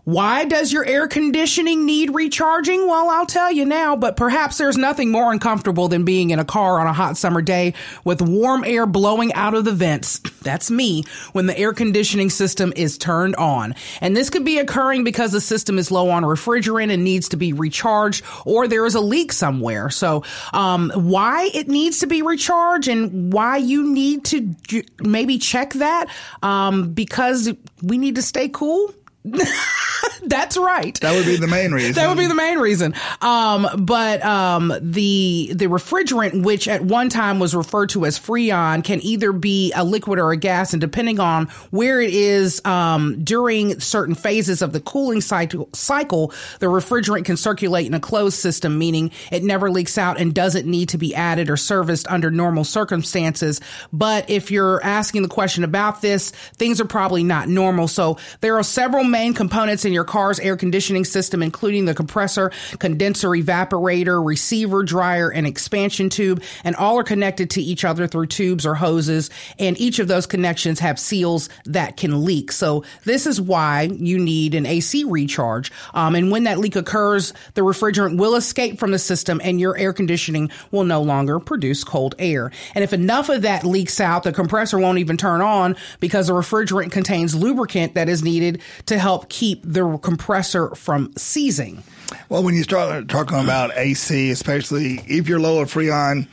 [0.06, 2.86] why does your air conditioning need recharging?
[2.86, 6.44] Well, I'll tell you now, but perhaps there's nothing more uncomfortable than being in a
[6.44, 10.20] car on a hot summer day with warm air blowing out of the vents.
[10.42, 13.74] That's me when the air conditioning system is turned on.
[14.00, 17.36] And this could be occurring because the system is low on refrigerant and needs to
[17.36, 19.90] be recharged or there is a leak somewhere.
[19.90, 24.54] So, um, why it needs to be recharged and why you need to
[25.00, 26.06] maybe check that,
[26.44, 28.94] um, because we need to stay cool.
[30.26, 30.98] That's right.
[31.00, 31.92] That would be the main reason.
[31.94, 32.94] That would be the main reason.
[33.20, 38.82] Um, but um, the the refrigerant, which at one time was referred to as Freon,
[38.82, 43.22] can either be a liquid or a gas, and depending on where it is um,
[43.22, 48.38] during certain phases of the cooling cycle, cycle, the refrigerant can circulate in a closed
[48.38, 52.30] system, meaning it never leaks out and doesn't need to be added or serviced under
[52.30, 53.60] normal circumstances.
[53.92, 57.88] But if you're asking the question about this, things are probably not normal.
[57.88, 62.52] So there are several main components in your car's air conditioning system, including the compressor,
[62.78, 68.26] condenser, evaporator, receiver, dryer, and expansion tube, and all are connected to each other through
[68.26, 69.30] tubes or hoses.
[69.58, 72.52] And each of those connections have seals that can leak.
[72.52, 75.72] So this is why you need an AC recharge.
[75.94, 79.78] Um, and when that leak occurs, the refrigerant will escape from the system and your
[79.78, 82.52] air conditioning will no longer produce cold air.
[82.74, 86.34] And if enough of that leaks out, the compressor won't even turn on because the
[86.34, 91.82] refrigerant contains lubricant that is needed to help keep the compressor from seizing.
[92.28, 96.28] Well, when you start talking about AC, especially if you're low of Freon,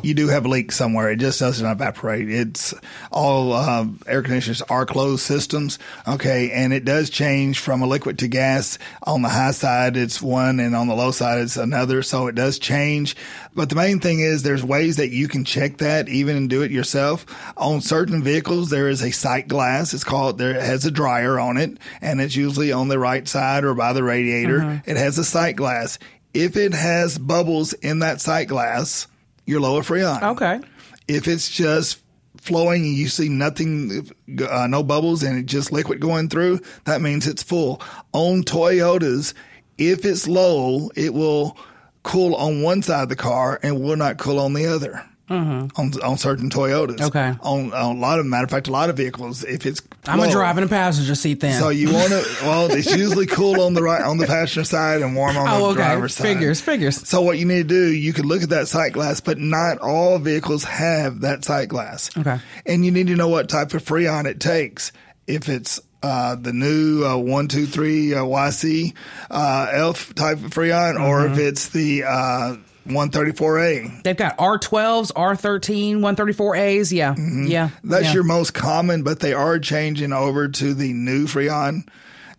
[0.00, 1.10] you do have a leak somewhere.
[1.10, 2.30] It just doesn't evaporate.
[2.30, 2.74] It's
[3.10, 5.78] all um, air conditioners are closed systems.
[6.08, 6.50] Okay.
[6.50, 8.78] And it does change from a liquid to gas.
[9.02, 12.02] On the high side, it's one and on the low side, it's another.
[12.02, 13.16] So it does change.
[13.54, 16.62] But the main thing is there's ways that you can check that even and do
[16.62, 17.26] it yourself.
[17.56, 19.94] On certain vehicles, there is a sight glass.
[19.94, 23.28] It's called, there it has a dryer on it and it's usually on the right
[23.28, 24.82] side or by the radiator.
[24.86, 25.98] It has a sight glass.
[26.34, 29.06] If it has bubbles in that sight glass,
[29.46, 30.22] you're low of freon.
[30.22, 30.60] Okay.
[31.08, 32.00] If it's just
[32.36, 34.10] flowing and you see nothing,
[34.48, 37.80] uh, no bubbles and it's just liquid going through, that means it's full.
[38.12, 39.34] On Toyotas,
[39.78, 41.56] if it's low, it will
[42.02, 45.04] cool on one side of the car and will not cool on the other.
[45.30, 46.96] On on certain Toyotas.
[46.96, 47.04] Mm-hmm.
[47.04, 47.34] Okay.
[47.42, 50.18] On, on a lot of matter of fact, a lot of vehicles, if it's I'm
[50.18, 51.58] a low- driving a passenger seat then.
[51.58, 52.24] So you want to?
[52.42, 55.58] Well, it's usually cool on the right on the passenger side and warm on oh,
[55.58, 55.74] the okay.
[55.76, 56.24] driver's side.
[56.24, 57.08] Figures, figures.
[57.08, 59.78] So what you need to do, you can look at that sight glass, but not
[59.78, 62.10] all vehicles have that sight glass.
[62.16, 62.38] Okay.
[62.66, 64.92] And you need to know what type of freon it takes.
[65.26, 68.92] If it's uh, the new uh, one two three uh, YC
[69.30, 71.32] uh, Elf type of freon, or Mm-hmm.
[71.34, 72.56] if it's the uh,
[72.86, 74.02] 134A.
[74.02, 76.92] They've got R12s, R13, 134As.
[76.92, 77.14] Yeah.
[77.14, 77.46] Mm-hmm.
[77.46, 77.70] Yeah.
[77.84, 78.14] That's yeah.
[78.14, 81.88] your most common, but they are changing over to the new Freon.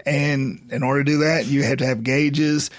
[0.05, 2.69] And in order to do that, you have to have gauges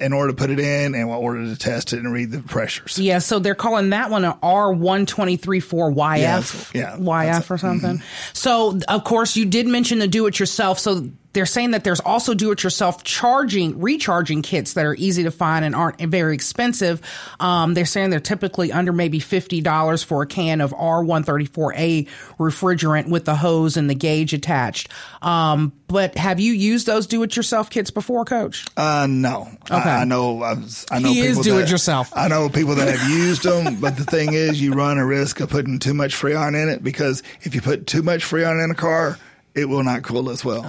[0.00, 2.40] in order to put it in and in order to test it and read the
[2.40, 2.98] pressures.
[2.98, 7.98] Yeah, so they're calling that one an R1234YF, Yes, yeah, YF or something.
[7.98, 8.30] Mm-hmm.
[8.32, 10.78] So, of course, you did mention the do it yourself.
[10.78, 15.22] So, they're saying that there's also do it yourself charging, recharging kits that are easy
[15.24, 17.00] to find and aren't very expensive.
[17.40, 23.24] Um, they're saying they're typically under maybe $50 for a can of R134A refrigerant with
[23.24, 24.88] the hose and the gauge attached.
[25.22, 28.64] Um, but have you used those do it yourself kits before, coach?
[28.76, 29.48] Uh, no.
[29.64, 29.74] Okay.
[29.74, 30.42] I, I know.
[30.42, 30.56] I,
[30.90, 31.08] I know.
[31.08, 32.12] He is people do it yourself.
[32.14, 35.40] I know people that have used them, but the thing is, you run a risk
[35.40, 38.70] of putting too much Freon in it because if you put too much Freon in
[38.70, 39.18] a car,
[39.54, 40.64] it will not cool as well.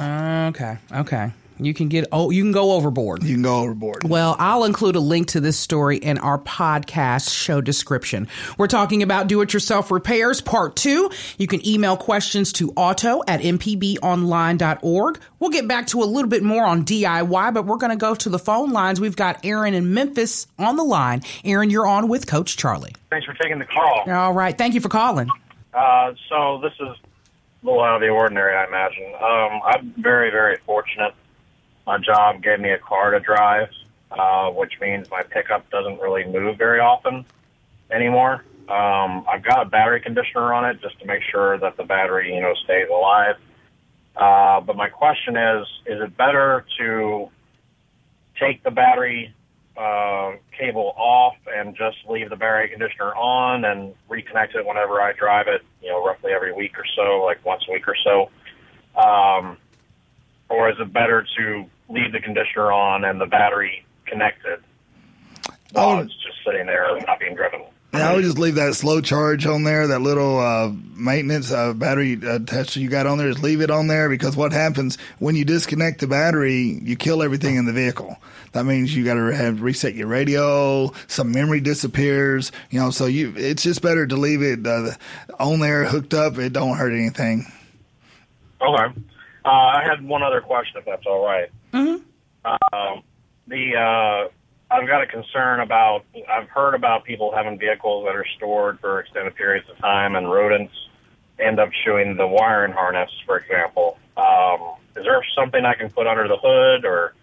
[0.49, 1.31] Okay, okay.
[1.59, 3.21] You can get, oh, you can go overboard.
[3.23, 4.03] you can go overboard.
[4.03, 8.27] Well, I'll include a link to this story in our podcast show description.
[8.57, 11.11] We're talking about do it yourself repairs part two.
[11.37, 15.19] You can email questions to auto at mpbonline.org.
[15.39, 18.15] We'll get back to a little bit more on DIY, but we're going to go
[18.15, 18.99] to the phone lines.
[18.99, 21.21] We've got Aaron in Memphis on the line.
[21.45, 22.95] Aaron, you're on with Coach Charlie.
[23.11, 24.03] Thanks for taking the call.
[24.11, 24.57] All right.
[24.57, 25.29] Thank you for calling.
[25.73, 26.97] Uh, so this is
[27.63, 29.13] a little out of the ordinary, I imagine.
[29.15, 31.13] Um, I'm very, very fortunate.
[31.87, 33.69] My job gave me a car to drive,
[34.11, 37.25] uh, which means my pickup doesn't really move very often
[37.91, 38.43] anymore.
[38.69, 42.33] Um, I've got a battery conditioner on it just to make sure that the battery,
[42.33, 43.35] you know, stays alive.
[44.15, 47.29] Uh, but my question is, is it better to
[48.39, 49.33] take the battery
[49.77, 55.13] uh, cable off and just leave the battery conditioner on and reconnect it whenever I
[55.13, 58.29] drive it, you know, roughly every week or so, like once a week or so?
[58.99, 59.57] Um,
[60.49, 64.59] or is it better to leave the conditioner on and the battery connected
[65.71, 65.99] while Oh.
[65.99, 67.61] it's just sitting there not being driven?
[67.93, 71.73] Yeah, I would just leave that slow charge on there, that little uh, maintenance uh,
[71.73, 73.29] battery uh, tester you got on there.
[73.29, 77.21] Just leave it on there because what happens when you disconnect the battery, you kill
[77.21, 78.17] everything in the vehicle.
[78.53, 80.91] That means you got to have reset your radio.
[81.07, 82.51] Some memory disappears.
[82.71, 84.91] You know, so you it's just better to leave it uh,
[85.39, 86.39] on there, hooked up.
[86.39, 87.45] It don't hurt anything.
[88.59, 89.01] Okay.
[89.45, 91.49] Uh, I had one other question, if that's all right.
[91.73, 92.03] Mm-hmm.
[92.45, 93.03] Um,
[93.47, 94.29] the uh,
[94.73, 96.03] I've got a concern about.
[96.29, 100.31] I've heard about people having vehicles that are stored for extended periods of time, and
[100.31, 100.73] rodents
[101.39, 103.99] end up chewing the wiring harness, for example.
[104.17, 107.13] Um, is there something I can put under the hood, or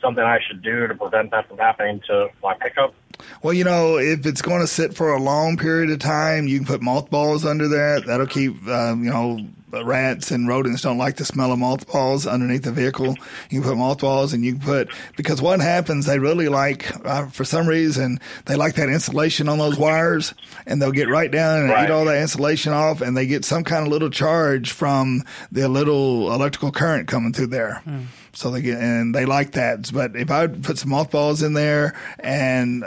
[0.00, 2.94] something I should do to prevent that from happening to my pickup?
[3.42, 6.58] Well, you know, if it's going to sit for a long period of time, you
[6.58, 8.04] can put mothballs under that.
[8.06, 9.38] That'll keep, um, you know,
[9.72, 13.16] rats and rodents don't like the smell of mothballs underneath the vehicle.
[13.50, 17.26] You can put mothballs and you can put, because what happens, they really like, uh,
[17.28, 20.34] for some reason, they like that insulation on those wires
[20.66, 21.84] and they'll get right down and Right.
[21.88, 25.68] eat all that insulation off and they get some kind of little charge from the
[25.68, 27.82] little electrical current coming through there.
[28.32, 29.90] So they get, and they like that.
[29.92, 32.84] But if I would put some mothballs in there and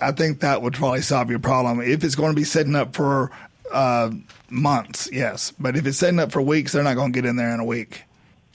[0.00, 1.80] I think that would probably solve your problem.
[1.80, 3.30] If it's going to be setting up for
[3.72, 4.10] uh,
[4.50, 5.52] months, yes.
[5.58, 7.60] But if it's setting up for weeks, they're not going to get in there in
[7.60, 8.04] a week.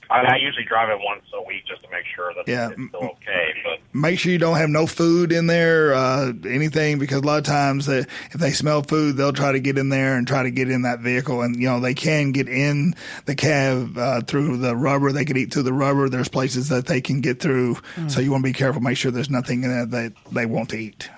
[0.10, 2.70] I, I usually drive it once a week just to make sure that Yeah.
[2.70, 3.54] it's still okay.
[3.64, 7.38] But Make sure you don't have no food in there, uh, anything, because a lot
[7.40, 10.44] of times they, if they smell food, they'll try to get in there and try
[10.44, 11.42] to get in that vehicle.
[11.42, 12.96] And, you know, they can get in
[13.26, 15.12] the cab uh, through the rubber.
[15.12, 16.10] They can eat through the rubber.
[16.10, 17.78] There's places that they can get through.
[18.08, 18.82] So you want to be careful.
[18.82, 21.10] Make sure there's nothing in there that they won't eat.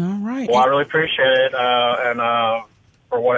[0.00, 0.48] All right.
[0.48, 2.37] Well, I really appreciate it, uh, and uh, for what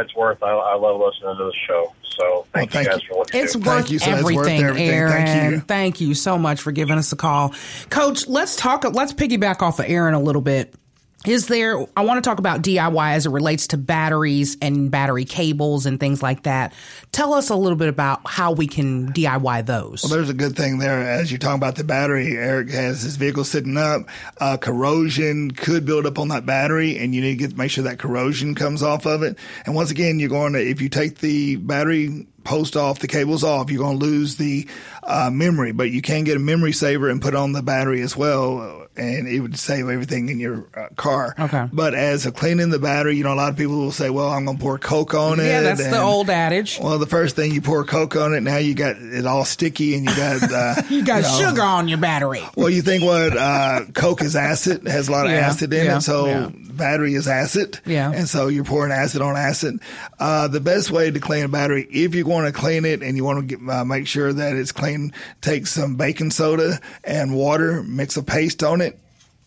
[0.00, 1.92] it's worth, I, I love listening to the show.
[2.18, 3.08] So thank, Well, thank you guys you.
[3.08, 3.60] for what you It's do.
[3.60, 4.14] worth, you, sir.
[4.14, 4.90] It's worth everything, everything.
[4.90, 5.12] Aaron.
[5.26, 5.60] Thank you.
[5.60, 7.54] Thank you so much for giving us a call,
[7.88, 8.26] Coach.
[8.28, 8.84] Let's talk.
[8.84, 10.74] Let's piggyback off of Aaron a little bit.
[11.26, 11.84] Is there?
[11.94, 16.00] I want to talk about DIY as it relates to batteries and battery cables and
[16.00, 16.72] things like that.
[17.12, 20.02] Tell us a little bit about how we can DIY those.
[20.02, 21.02] Well, there's a good thing there.
[21.02, 24.08] As you're talking about the battery, Eric has his vehicle sitting up.
[24.38, 27.84] Uh, corrosion could build up on that battery, and you need to get make sure
[27.84, 29.38] that corrosion comes off of it.
[29.66, 33.44] And once again, you're going to if you take the battery post off, the cable's
[33.44, 34.66] off, you're going to lose the
[35.04, 35.72] uh, memory.
[35.72, 39.28] But you can get a memory saver and put on the battery as well, and
[39.28, 41.34] it would save everything in your uh, car.
[41.38, 41.66] Okay.
[41.72, 44.28] But as a cleaning the battery, you know, a lot of people will say, "Well,
[44.30, 46.78] I'm going to pour Coke on it." Yeah, that's the old adage.
[46.82, 49.94] Well, the first thing you pour Coke on it, now you got it all sticky,
[49.94, 52.42] and you got uh, You got know, sugar on your battery.
[52.56, 55.86] well, you think what uh, Coke is acid, has a lot of Yeah, acid in
[55.86, 56.50] yeah, it, so yeah.
[56.80, 57.78] Battery is acid.
[57.86, 58.10] Yeah.
[58.10, 59.80] And so you're pouring acid on acid.
[60.18, 63.16] Uh, the best way to clean a battery, if you want to clean it and
[63.16, 67.36] you want to get, uh, make sure that it's clean, take some baking soda and
[67.36, 68.98] water, mix a paste on it,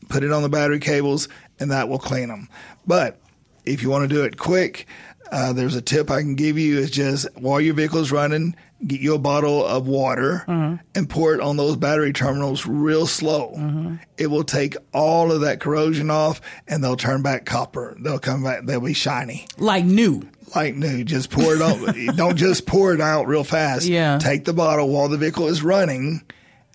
[0.07, 1.27] put it on the battery cables,
[1.59, 2.47] and that will clean them.
[2.87, 3.19] But
[3.65, 4.87] if you want to do it quick,
[5.31, 8.55] uh, there's a tip I can give you is just while your vehicle's running,
[8.87, 10.75] get you a bottle of water mm-hmm.
[10.95, 13.53] and pour it on those battery terminals real slow.
[13.57, 13.95] Mm-hmm.
[14.17, 17.95] It will take all of that corrosion off and they'll turn back copper.
[17.99, 19.47] They'll come back, they'll be shiny.
[19.57, 20.29] Like new.
[20.55, 22.15] Like new, just pour it on.
[22.15, 23.87] Don't just pour it out real fast.
[23.87, 24.19] Yeah.
[24.19, 26.21] Take the bottle while the vehicle is running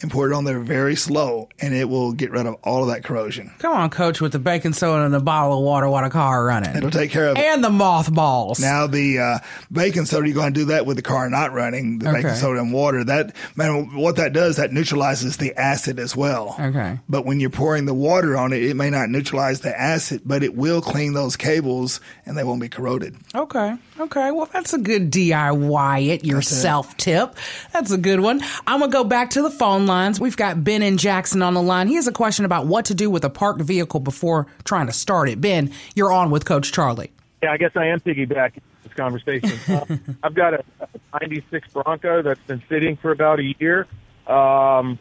[0.01, 2.88] and pour it on there very slow and it will get rid of all of
[2.94, 3.53] that corrosion.
[3.59, 6.44] Come on, coach, with the baking soda and a bottle of water while the car
[6.44, 6.76] running.
[6.76, 7.44] It'll take care of it.
[7.44, 8.61] and the mothballs.
[8.61, 9.38] Now the uh,
[9.72, 11.99] baking soda, you're going to do that with the car not running.
[11.99, 13.03] The baking soda and water.
[13.05, 16.55] That man, what that does, that neutralizes the acid as well.
[16.59, 16.99] Okay.
[17.09, 20.42] But when you're pouring the water on it, it may not neutralize the acid, but
[20.42, 23.16] it will clean those cables and they won't be corroded.
[23.34, 23.76] Okay.
[24.01, 24.30] Okay.
[24.30, 27.34] Well, that's a good DIY it yourself tip.
[27.72, 28.40] That's a good one.
[28.66, 30.20] I'm going to go back to the phone lines.
[30.20, 31.88] We've got Ben and Jackson on the line.
[31.88, 34.92] He has a question about what to do with a parked vehicle before trying to
[34.92, 35.40] start it.
[35.40, 37.11] Ben, you're on with Coach Charlie.
[37.42, 39.59] Yeah, I guess I am piggybacking this conversation.
[39.68, 43.86] Uh, I've got a, a 96 Bronco that's been sitting for about a year.
[44.26, 44.99] Um,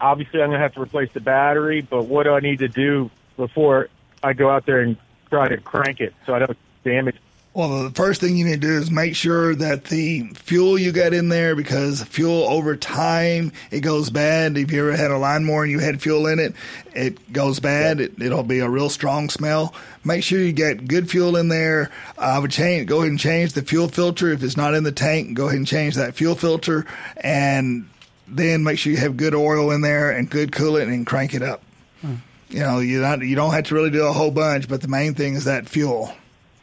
[0.00, 2.68] obviously, I'm going to have to replace the battery, but what do I need to
[2.68, 3.88] do before
[4.22, 4.96] I go out there and
[5.30, 7.16] try to crank it so I don't damage
[7.52, 10.92] Well, the first thing you need to do is make sure that the fuel you
[10.92, 14.56] got in there, because fuel over time it goes bad.
[14.56, 16.54] If you ever had a lawnmower and you had fuel in it,
[16.94, 18.00] it goes bad.
[18.00, 19.74] It, it'll be a real strong smell.
[20.04, 21.90] Make sure you get good fuel in there.
[22.16, 22.86] I would change.
[22.86, 25.34] Go ahead and change the fuel filter if it's not in the tank.
[25.36, 26.86] Go ahead and change that fuel filter,
[27.16, 27.88] and
[28.28, 31.42] then make sure you have good oil in there and good coolant and crank it
[31.42, 31.64] up.
[32.00, 32.14] Hmm.
[32.48, 34.88] You know, you not you don't have to really do a whole bunch, but the
[34.88, 36.14] main thing is that fuel.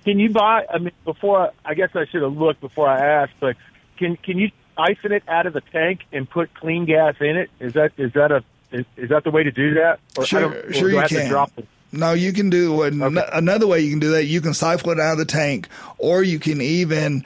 [0.08, 0.66] Can you buy?
[0.74, 3.58] I mean, before I guess I should have looked before I asked, but
[3.98, 7.50] can can you siphon it out of the tank and put clean gas in it?
[7.60, 8.42] Is that is that a
[8.72, 10.00] is, is that the way to do that?
[10.18, 11.24] Or I Sure, sure you can.
[11.24, 11.68] To drop it?
[11.92, 12.94] No, you can do what,
[13.34, 14.24] another way you can do that.
[14.24, 17.26] You can siphon it out of the tank, or you can even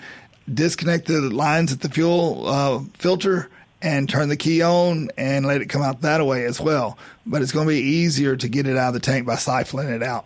[0.52, 3.52] disconnect the lines at the fuel uh, filter
[3.84, 6.98] and turn the key on and let it come out that way as well.
[7.28, 9.96] But it's going to be easier to get it out of the tank by siphoning
[9.96, 10.26] it out.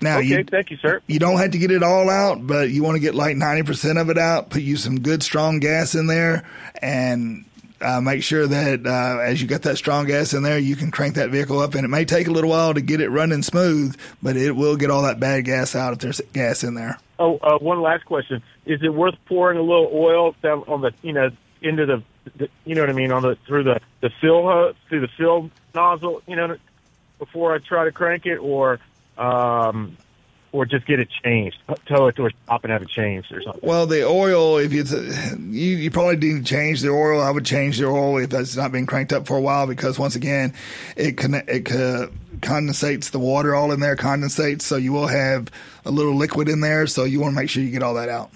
[0.00, 1.00] Now, Okay, you, thank you, sir.
[1.06, 4.00] you don't have to get it all out, but you want to get like 90%
[4.00, 4.50] of it out.
[4.50, 6.44] Put you some good strong gas in there
[6.82, 7.44] and
[7.80, 10.90] uh, make sure that uh, as you get that strong gas in there, you can
[10.90, 11.74] crank that vehicle up.
[11.74, 14.76] And it may take a little while to get it running smooth, but it will
[14.76, 16.98] get all that bad gas out if there's gas in there.
[17.18, 20.92] Oh, uh, one last question: Is it worth pouring a little oil down on the
[21.02, 21.30] you know
[21.62, 22.02] into the,
[22.36, 25.08] the you know what I mean on the through the the fill hose through the
[25.08, 26.56] fill nozzle you know
[27.18, 28.78] before I try to crank it or
[29.18, 29.96] um
[30.56, 33.42] or just get it changed, tow it to a shop and have it changed or
[33.42, 33.60] something.
[33.62, 34.90] Well, the oil, if it's,
[35.38, 37.20] you, you probably need to change the oil.
[37.20, 39.98] I would change the oil if that's not been cranked up for a while because
[39.98, 40.54] once again,
[40.96, 42.08] it con- it uh,
[42.40, 44.62] condensates the water all in there, condensates.
[44.62, 45.50] So you will have
[45.84, 46.86] a little liquid in there.
[46.86, 48.30] So you want to make sure you get all that out.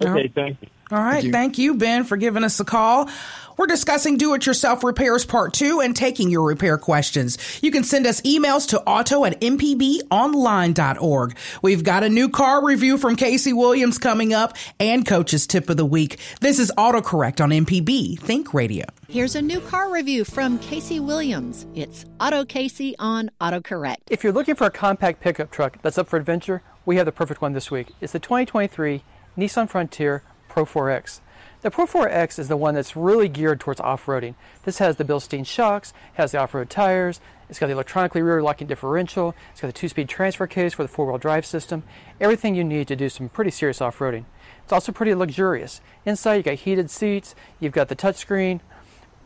[0.00, 0.68] Okay, thank you.
[0.90, 1.24] All right.
[1.24, 1.32] you.
[1.32, 3.10] Thank you, Ben, for giving us a call.
[3.56, 7.38] We're discussing do it yourself repairs part two and taking your repair questions.
[7.62, 11.36] You can send us emails to auto at mpbonline.org.
[11.62, 15.76] We've got a new car review from Casey Williams coming up and coach's tip of
[15.76, 16.18] the week.
[16.40, 18.84] This is autocorrect on MPB Think Radio.
[19.08, 21.66] Here's a new car review from Casey Williams.
[21.74, 23.96] It's Auto Casey on AutoCorrect.
[24.10, 27.12] If you're looking for a compact pickup truck that's up for adventure, we have the
[27.12, 27.88] perfect one this week.
[28.00, 29.02] It's the 2023
[29.38, 31.20] Nissan Frontier Pro 4X.
[31.66, 34.36] The Pro 4X is the one that's really geared towards off-roading.
[34.62, 38.68] This has the Bilstein shocks, has the off-road tires, it's got the electronically rear locking
[38.68, 41.82] differential, it's got the two-speed transfer case for the four-wheel drive system,
[42.20, 44.26] everything you need to do some pretty serious off-roading.
[44.62, 45.80] It's also pretty luxurious.
[46.04, 48.60] Inside you've got heated seats, you've got the touchscreen,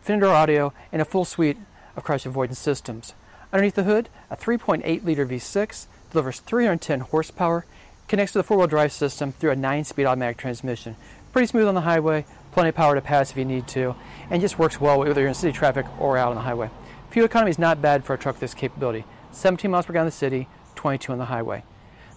[0.01, 1.59] Fender audio, and a full suite
[1.95, 3.13] of crash avoidance systems.
[3.53, 7.67] Underneath the hood, a 3.8 liter V6 delivers 310 horsepower,
[8.09, 10.97] connects to the four-wheel drive system through a 9-speed automatic transmission.
[11.33, 13.95] Pretty smooth on the highway, plenty of power to pass if you need to,
[14.31, 16.71] and just works well whether you're in city traffic or out on the highway.
[17.11, 19.05] Fuel economy is not bad for a truck with this capability.
[19.33, 21.63] 17 miles per gallon in the city, 22 on the highway.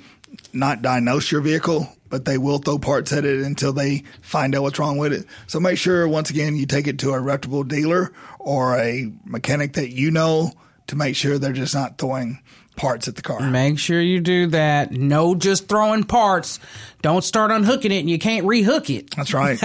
[0.53, 4.61] not diagnose your vehicle, but they will throw parts at it until they find out
[4.61, 5.25] what's wrong with it.
[5.47, 9.73] So make sure, once again, you take it to a reputable dealer or a mechanic
[9.73, 10.51] that you know
[10.87, 12.39] to make sure they're just not throwing
[12.79, 13.41] parts at the car.
[13.41, 14.91] Make sure you do that.
[14.91, 16.59] No just throwing parts.
[17.01, 19.13] Don't start unhooking it and you can't rehook it.
[19.15, 19.61] That's right.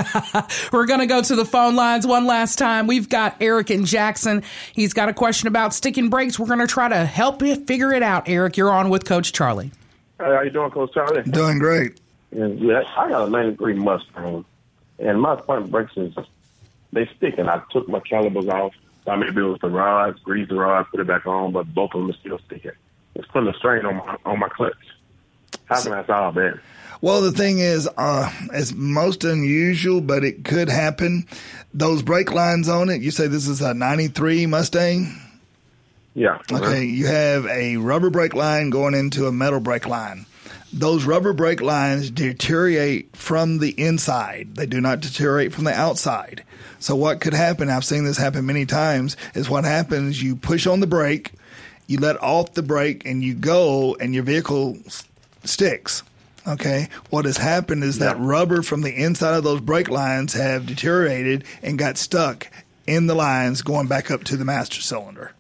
[0.73, 2.89] We're going to go to the phone lines one last time.
[2.89, 4.43] We've got Eric in Jackson.
[4.73, 6.39] He's got a question about sticking brakes.
[6.39, 8.29] We're going to try to help you figure it out.
[8.29, 9.71] Eric, you're on with Coach Charlie.
[10.19, 11.23] Hey, how you doing, Coach Charlie?
[11.23, 12.01] Doing great.
[12.33, 14.45] Yeah, I got a '93 Mustang,
[14.99, 16.13] and my front brakes is
[16.93, 18.75] they stick, and I took my calipers off.
[19.07, 21.95] I maybe it was the rods, greased the rods, put it back on, but both
[21.95, 22.73] of them are still sticking.
[23.15, 24.73] It's putting a strain on my on my clutch.
[25.67, 26.59] How can I solve that?
[27.01, 31.27] Well, the thing is, uh, it's most unusual, but it could happen.
[31.75, 35.21] Those brake lines on it, you say this is a 93 Mustang?
[36.15, 36.39] Yeah.
[36.51, 40.27] Okay, you have a rubber brake line going into a metal brake line.
[40.73, 44.55] Those rubber brake lines deteriorate from the inside.
[44.55, 46.43] They do not deteriorate from the outside.
[46.79, 50.67] So what could happen, I've seen this happen many times, is what happens, you push
[50.67, 51.33] on the brake,
[51.87, 55.05] you let off the brake and you go and your vehicle s-
[55.45, 56.03] sticks.
[56.47, 56.89] Okay.
[57.11, 61.45] What has happened is that rubber from the inside of those brake lines have deteriorated
[61.63, 62.49] and got stuck
[62.87, 65.33] in the lines going back up to the master cylinder.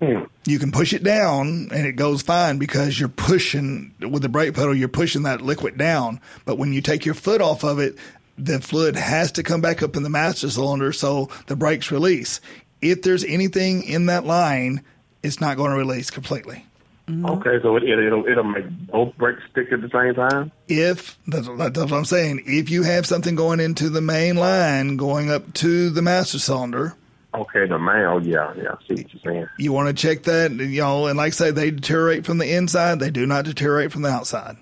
[0.00, 0.24] Hmm.
[0.44, 4.54] You can push it down and it goes fine because you're pushing with the brake
[4.54, 6.20] pedal, you're pushing that liquid down.
[6.44, 7.96] But when you take your foot off of it,
[8.38, 12.40] the fluid has to come back up in the master cylinder so the brakes release.
[12.82, 14.82] If there's anything in that line,
[15.22, 16.64] it's not going to release completely.
[17.08, 17.26] Mm-hmm.
[17.26, 20.50] Okay, so it, it'll it'll make both brakes stick at the same time.
[20.66, 24.96] If that's, that's what I'm saying, if you have something going into the main line
[24.96, 26.96] going up to the master cylinder,
[27.36, 28.06] Okay, the man.
[28.06, 28.72] Oh yeah, yeah.
[28.72, 29.48] I see what you're saying.
[29.58, 30.52] you want to check that.
[30.52, 33.92] You know, and like I say, they deteriorate from the inside; they do not deteriorate
[33.92, 34.56] from the outside.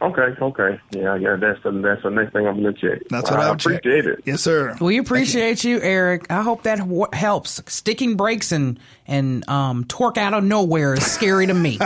[0.00, 0.80] Okay, okay.
[0.92, 1.34] Yeah, yeah.
[1.34, 3.00] That's the that's the next thing I'm gonna check.
[3.10, 3.78] That's Well, what I I would check.
[3.78, 4.22] appreciate it.
[4.24, 4.76] Yes, sir.
[4.80, 5.80] We appreciate you.
[5.82, 6.26] Eric.
[6.30, 7.60] I hope that w- helps.
[7.66, 8.78] Sticking brakes and
[9.08, 11.80] and um, torque out of nowhere is scary to me.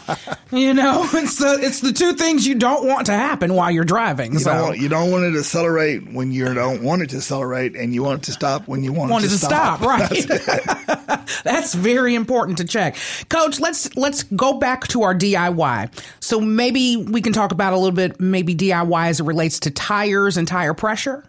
[0.50, 3.84] you know, it's the it's the two things you don't want to happen while you're
[3.84, 4.32] driving.
[4.32, 7.10] You, so don't, want- you don't want it to accelerate when you don't want it
[7.10, 9.44] to accelerate, and you want it to stop when you want wanted it to to
[9.44, 11.28] stop, right?
[11.44, 12.96] That's very important to check.
[13.28, 15.90] Coach, let's let's go back to our DIY.
[16.20, 19.70] So maybe we can talk about a little bit maybe DIY as it relates to
[19.72, 21.24] tires and tire pressure.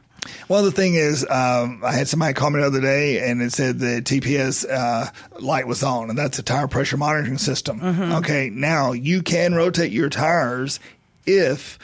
[0.47, 3.51] Well, the thing is, um, I had somebody call me the other day, and it
[3.51, 5.07] said the TPS uh,
[5.39, 7.79] light was on, and that's a tire pressure monitoring system.
[7.79, 8.17] Mhm.
[8.19, 10.79] Okay, now you can rotate your tires
[11.25, 11.79] if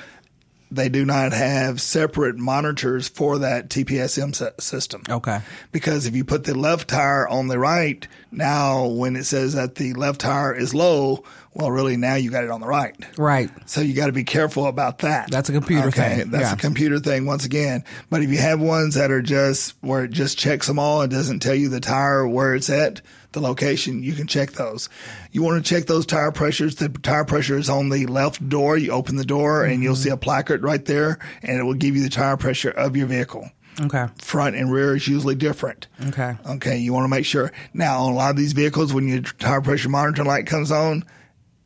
[0.76, 5.04] they do not have separate monitors for that TPSM system.
[5.10, 5.40] Okay.
[5.72, 9.76] Because if you put the left tire on the right, now when it says that
[9.76, 11.24] the left tire is low,
[11.54, 12.96] well, really now you got it on the right.
[13.18, 13.50] Right.
[13.66, 15.32] So you got to be careful about that.
[15.32, 16.32] That's a computer okay, thing.
[16.32, 16.54] That's Yeah.
[16.54, 17.84] a computer thing once again.
[18.10, 21.12] But if you have ones that are just where it just checks them all and
[21.12, 23.02] doesn't tell you the tire where it's at,
[23.36, 24.90] the location, you can check those.
[25.32, 26.76] You want to check those tire pressures.
[26.76, 28.78] The tire pressure is on the left door.
[28.78, 30.22] You open the door and you'll see a mm-hmm.
[30.22, 33.48] placard right there and it will give you the tire pressure of your vehicle.
[33.80, 34.08] Okay.
[34.18, 35.88] Front and rear is usually different.
[36.08, 36.36] Okay.
[36.46, 37.52] Okay, you want to make sure.
[37.74, 41.04] Now, on a lot of these vehicles, when your tire pressure monitoring light comes on,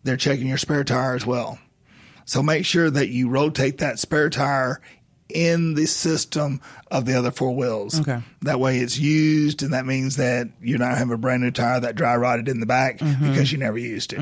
[0.03, 1.59] they're checking your spare tire as well.
[2.25, 4.81] So make sure that you rotate that spare tire
[5.29, 6.59] in the system
[6.91, 7.99] of the other four wheels.
[7.99, 8.19] Okay.
[8.41, 11.79] That way it's used, and that means that you're not having a brand new tire
[11.79, 13.29] that dry rotted in the back Mhm.
[13.29, 14.19] because you never used it.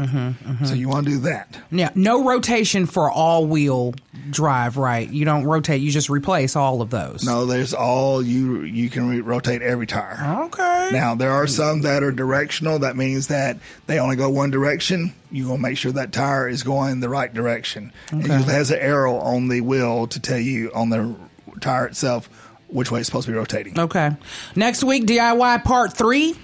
[0.66, 1.56] So you want to do that.
[1.72, 3.94] Yeah, no rotation for all wheel
[4.32, 5.10] drive, right?
[5.10, 7.24] You don't rotate, you just replace all of those.
[7.24, 10.42] No, there's all you you can re- rotate every tire.
[10.48, 10.90] Okay.
[10.92, 12.80] Now there are some that are directional.
[12.80, 15.14] That means that they only go one direction.
[15.32, 17.92] You want to make sure that tire is going the right direction.
[18.12, 18.34] It Okay.
[18.34, 21.16] usually has an arrow on the wheel to tell you on the
[21.60, 22.30] tire itself
[22.70, 23.80] which way it's supposed to be rotating.
[23.80, 24.12] Okay.
[24.56, 26.36] Next week, DIY part three.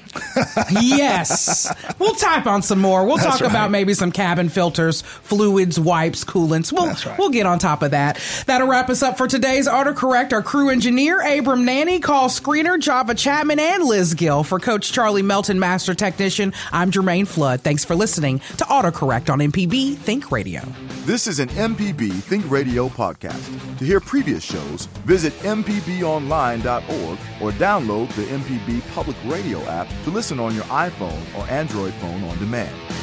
[0.72, 1.74] Yes.
[2.00, 3.06] We'll type on some more.
[3.06, 3.50] We'll That's talk right.
[3.50, 6.72] about maybe some cabin filters, fluids, wipes, coolants.
[6.72, 7.18] We'll right.
[7.18, 8.20] we'll get on top of that.
[8.46, 10.34] That'll wrap us up for today's autocorrect.
[10.34, 14.44] Our crew engineer, Abram Nanny, call screener, Java Chapman, and Liz Gill.
[14.44, 17.62] For Coach Charlie Melton, master technician, I'm Jermaine Flood.
[17.62, 20.62] Thanks for listening to autocorrect on MPB Think Radio.
[21.06, 23.78] This is an MPB Think Radio podcast.
[23.78, 30.40] To hear previous shows, visit MPBOnline.org or download the MPB Public Radio app to listen
[30.40, 33.03] on your iPhone or Android phone on demand.